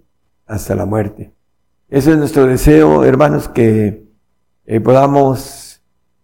[0.47, 1.31] hasta la muerte.
[1.87, 4.03] Ese es nuestro deseo, hermanos, que
[4.65, 5.62] eh, podamos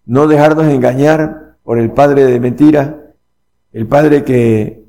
[0.10, 3.14] no dejarnos engañar por el padre de mentira,
[3.72, 4.84] el padre que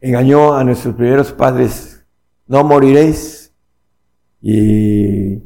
[0.00, 2.04] engañó a nuestros primeros padres,
[2.46, 3.52] no moriréis,
[4.40, 5.42] y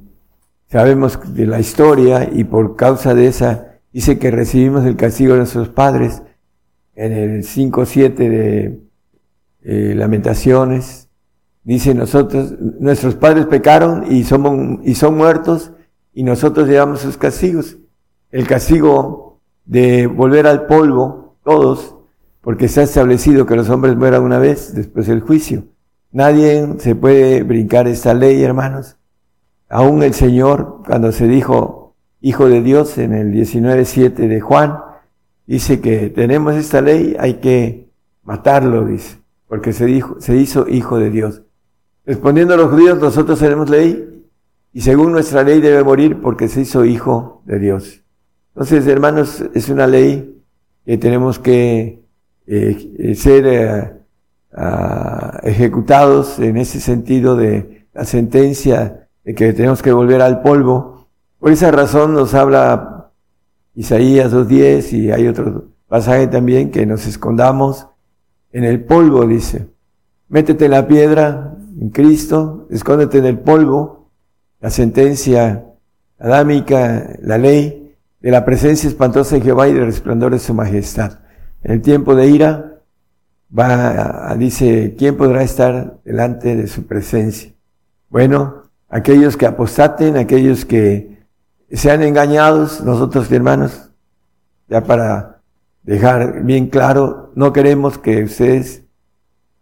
[0.70, 5.38] Sabemos de la historia y por causa de esa dice que recibimos el castigo de
[5.38, 6.22] nuestros padres
[6.94, 8.80] en el 5.7 de
[9.62, 11.08] eh, Lamentaciones.
[11.64, 15.72] Dice nosotros, nuestros padres pecaron y, somos, y son muertos
[16.14, 17.76] y nosotros llevamos sus castigos.
[18.30, 21.96] El castigo de volver al polvo, todos,
[22.40, 25.64] porque se ha establecido que los hombres mueran una vez después del juicio.
[26.12, 28.96] Nadie se puede brincar esta ley, hermanos.
[29.68, 34.78] Aún el Señor, cuando se dijo Hijo de Dios en el 19.7 de Juan,
[35.46, 37.88] dice que tenemos esta ley, hay que
[38.24, 41.42] matarlo, dice, porque se, dijo, se hizo Hijo de Dios.
[42.04, 44.26] Respondiendo a los judíos, nosotros tenemos ley,
[44.72, 47.99] y según nuestra ley debe morir porque se hizo Hijo de Dios.
[48.60, 50.38] Entonces, hermanos, es una ley
[50.84, 52.04] que tenemos que
[52.46, 53.90] eh, ser eh,
[55.44, 61.06] ejecutados en ese sentido de la sentencia que tenemos que volver al polvo.
[61.38, 63.10] Por esa razón nos habla
[63.74, 67.86] Isaías 2.10 y hay otro pasaje también que nos escondamos
[68.52, 69.68] en el polvo, dice.
[70.28, 74.10] Métete en la piedra, en Cristo, escóndete en el polvo,
[74.60, 75.64] la sentencia
[76.18, 77.79] adámica, la ley
[78.20, 81.20] de la presencia espantosa de Jehová y del resplandor de su majestad.
[81.62, 82.80] En el tiempo de ira,
[83.56, 87.52] va, dice, ¿quién podrá estar delante de su presencia?
[88.08, 91.24] Bueno, aquellos que apostaten, aquellos que
[91.70, 93.90] sean engañados, nosotros hermanos,
[94.68, 95.40] ya para
[95.82, 98.84] dejar bien claro, no queremos que ustedes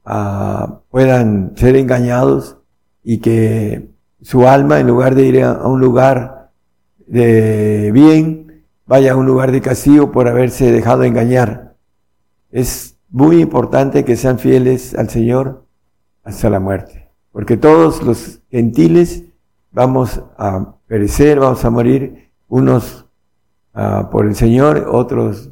[0.04, 2.58] ah, puedan ser engañados
[3.02, 3.90] y que
[4.20, 6.50] su alma, en lugar de ir a un lugar
[7.06, 8.37] de bien,
[8.88, 11.76] vaya a un lugar de castigo por haberse dejado engañar.
[12.50, 15.64] Es muy importante que sean fieles al Señor
[16.24, 19.24] hasta la muerte, porque todos los gentiles
[19.70, 23.06] vamos a perecer, vamos a morir, unos
[23.74, 25.50] ah, por el Señor, otros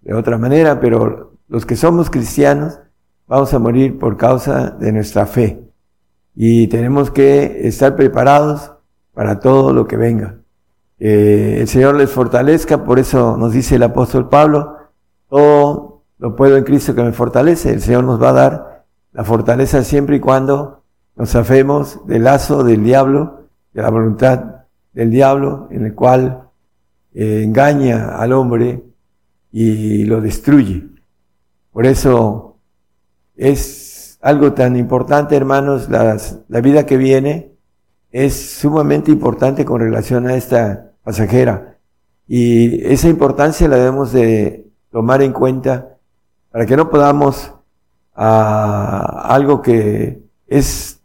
[0.00, 2.80] de otra manera, pero los que somos cristianos
[3.26, 5.62] vamos a morir por causa de nuestra fe
[6.34, 8.72] y tenemos que estar preparados
[9.12, 10.41] para todo lo que venga.
[11.04, 14.76] Eh, el Señor les fortalezca, por eso nos dice el apóstol Pablo,
[15.28, 19.24] todo lo puedo en Cristo que me fortalece, el Señor nos va a dar la
[19.24, 20.84] fortaleza siempre y cuando
[21.16, 24.44] nos afemos del lazo del diablo, de la voluntad
[24.92, 26.42] del diablo, en el cual
[27.12, 28.84] eh, engaña al hombre
[29.50, 30.86] y lo destruye.
[31.72, 32.58] Por eso
[33.34, 37.56] es algo tan importante, hermanos, la vida que viene
[38.12, 41.76] es sumamente importante con relación a esta pasajera.
[42.26, 45.96] Y esa importancia la debemos de tomar en cuenta
[46.50, 47.52] para que no podamos
[48.14, 51.00] a ah, algo que es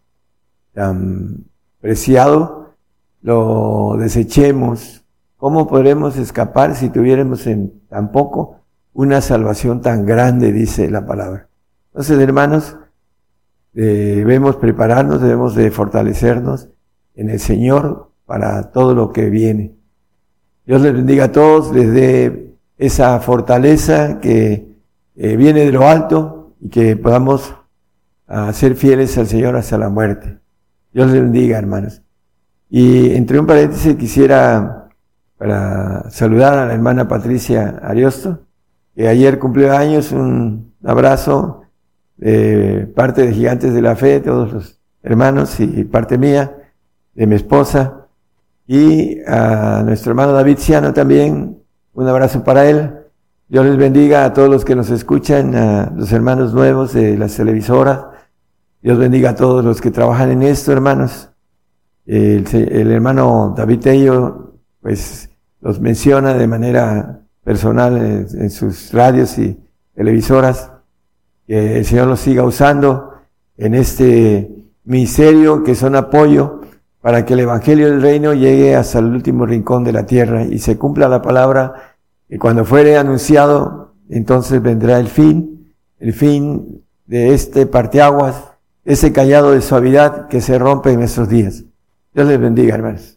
[0.74, 1.46] tan
[1.80, 2.74] preciado,
[3.22, 5.04] lo desechemos.
[5.38, 8.60] ¿Cómo podremos escapar si tuviéramos en tan poco
[8.94, 11.48] una salvación tan grande, dice la palabra?
[11.92, 12.76] Entonces, hermanos,
[13.74, 16.70] debemos prepararnos, debemos de fortalecernos
[17.16, 19.77] en el Señor para todo lo que viene.
[20.68, 24.76] Dios les bendiga a todos, les dé esa fortaleza que
[25.16, 27.56] eh, viene de lo alto y que podamos
[28.28, 30.40] uh, ser fieles al Señor hasta la muerte.
[30.92, 32.02] Dios les bendiga, hermanos.
[32.70, 34.90] Y entre un paréntesis quisiera
[35.38, 38.42] para saludar a la hermana Patricia Ariosto,
[38.94, 41.62] que ayer cumplió años, un abrazo
[42.18, 46.58] de parte de Gigantes de la Fe, todos los hermanos y parte mía
[47.16, 48.07] de mi esposa,
[48.68, 51.58] y a nuestro hermano David Ciano también,
[51.94, 52.94] un abrazo para él.
[53.48, 57.36] Dios les bendiga a todos los que nos escuchan, a los hermanos nuevos de las
[57.38, 58.06] televisoras.
[58.82, 61.30] Dios bendiga a todos los que trabajan en esto, hermanos.
[62.06, 62.46] El,
[62.92, 65.30] hermano David Tello, pues,
[65.62, 69.58] los menciona de manera personal en, sus radios y
[69.96, 70.72] televisoras.
[71.46, 73.14] Que el Señor los siga usando
[73.56, 74.52] en este
[74.84, 76.62] ministerio que son apoyo
[77.02, 80.60] para que el Evangelio del Reino llegue hasta el último rincón de la tierra y
[80.60, 81.96] se cumpla la palabra
[82.30, 88.36] y cuando fuere anunciado, entonces vendrá el fin, el fin de este parteaguas,
[88.84, 91.64] ese callado de suavidad que se rompe en estos días.
[92.14, 93.17] Dios les bendiga, hermanos.